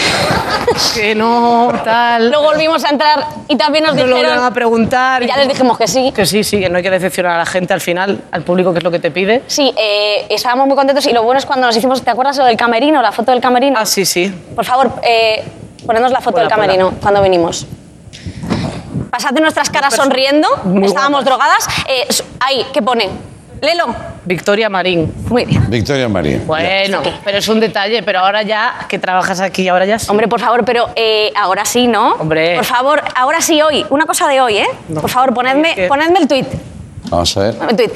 [0.94, 2.30] que no, tal.
[2.30, 4.44] Luego volvimos a entrar y también nos nos lo dijeron...
[4.44, 5.24] a preguntar.
[5.24, 6.12] y ya les dijimos que sí.
[6.16, 8.72] Que sí, sí, que no hay que decepcionar a la gente al final, al público,
[8.72, 9.44] que es lo que te pide.
[9.48, 12.46] Sí, eh, estábamos muy contentos y lo bueno es cuando nos hicimos, ¿te acuerdas lo
[12.46, 13.78] del camerino, la foto del camerino?
[13.80, 14.34] Ah, sí, sí.
[14.56, 15.44] Por favor, eh,
[15.86, 17.66] ponednos la foto Ponla, del camerino cuando vinimos.
[19.10, 20.48] Pasad nuestras caras sonriendo.
[20.84, 21.68] Estábamos drogadas.
[21.88, 22.08] Eh,
[22.40, 23.10] ahí, ¿qué pone?
[23.62, 23.96] Lelo.
[24.26, 25.12] Victoria Marín.
[25.28, 25.70] Muy bien.
[25.70, 26.46] Victoria Marín.
[26.46, 30.08] Bueno, pero es un detalle, pero ahora ya que trabajas aquí, ahora ya sí.
[30.10, 32.14] Hombre, por favor, pero eh, ahora sí, ¿no?
[32.14, 32.56] Hombre.
[32.56, 33.86] Por favor, ahora sí, hoy.
[33.90, 34.68] Una cosa de hoy, ¿eh?
[34.94, 36.48] Por favor, ponedme, ponedme el tuit.
[37.10, 37.56] Vamos a ver.
[37.70, 37.92] El tuit.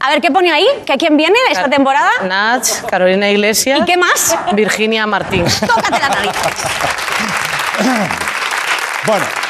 [0.00, 0.66] A ver, ¿qué pone ahí?
[0.84, 2.10] ¿Que quién viene esta temporada?
[2.26, 3.80] Nach, Carolina Iglesias.
[3.80, 4.36] ¿Y qué más?
[4.52, 5.44] Virginia Martín.
[5.60, 6.32] Tócate la nariz.
[9.06, 9.47] Bueno.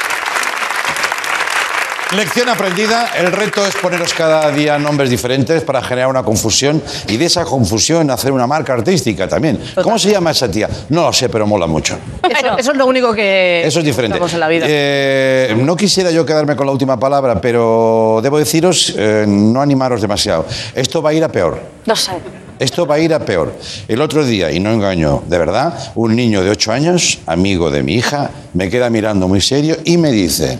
[2.15, 7.17] Lección aprendida, el reto es poneros cada día nombres diferentes para generar una confusión y
[7.17, 9.59] de esa confusión hacer una marca artística también.
[9.83, 10.67] ¿Cómo se llama esa tía?
[10.89, 11.99] No lo sé, pero mola mucho.
[12.27, 14.17] Eso, eso es lo único que Eso es diferente.
[14.17, 14.65] en la vida.
[14.67, 20.01] Eh, no quisiera yo quedarme con la última palabra, pero debo deciros, eh, no animaros
[20.01, 20.47] demasiado.
[20.73, 21.61] Esto va a ir a peor.
[21.85, 22.13] No sé.
[22.57, 23.53] Esto va a ir a peor.
[23.87, 27.83] El otro día, y no engaño, de verdad, un niño de 8 años, amigo de
[27.83, 30.57] mi hija, me queda mirando muy serio y me dice,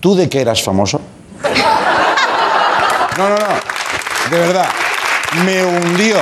[0.00, 1.00] ¿tú de qué eras famoso?
[3.16, 4.30] No, no, no.
[4.30, 4.66] De verdad.
[5.44, 6.16] Me hundió.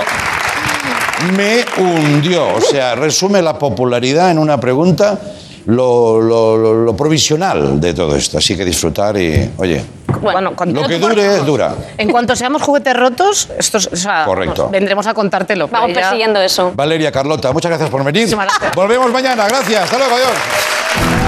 [1.37, 2.55] Me hundió.
[2.55, 5.19] O sea, resume la popularidad en una pregunta,
[5.67, 8.39] lo, lo- lo- lo provisional de todo esto.
[8.39, 9.85] Así que disfrutar y, oye,
[10.21, 11.75] Bueno, cuando- lo que dure, dura.
[11.99, 14.55] En cuanto seamos juguetes rotos, estos, o sea, Correcto.
[14.63, 15.69] vamos, vendremos a contártelo.
[15.69, 16.73] Vamos ya- persiguiendo eso.
[16.75, 18.29] Valeria, Carlota, muchas gracias por venir.
[18.75, 19.47] Volvemos mañana.
[19.49, 19.83] Gracias.
[19.85, 20.15] Hasta luego.
[20.15, 21.26] Adiós.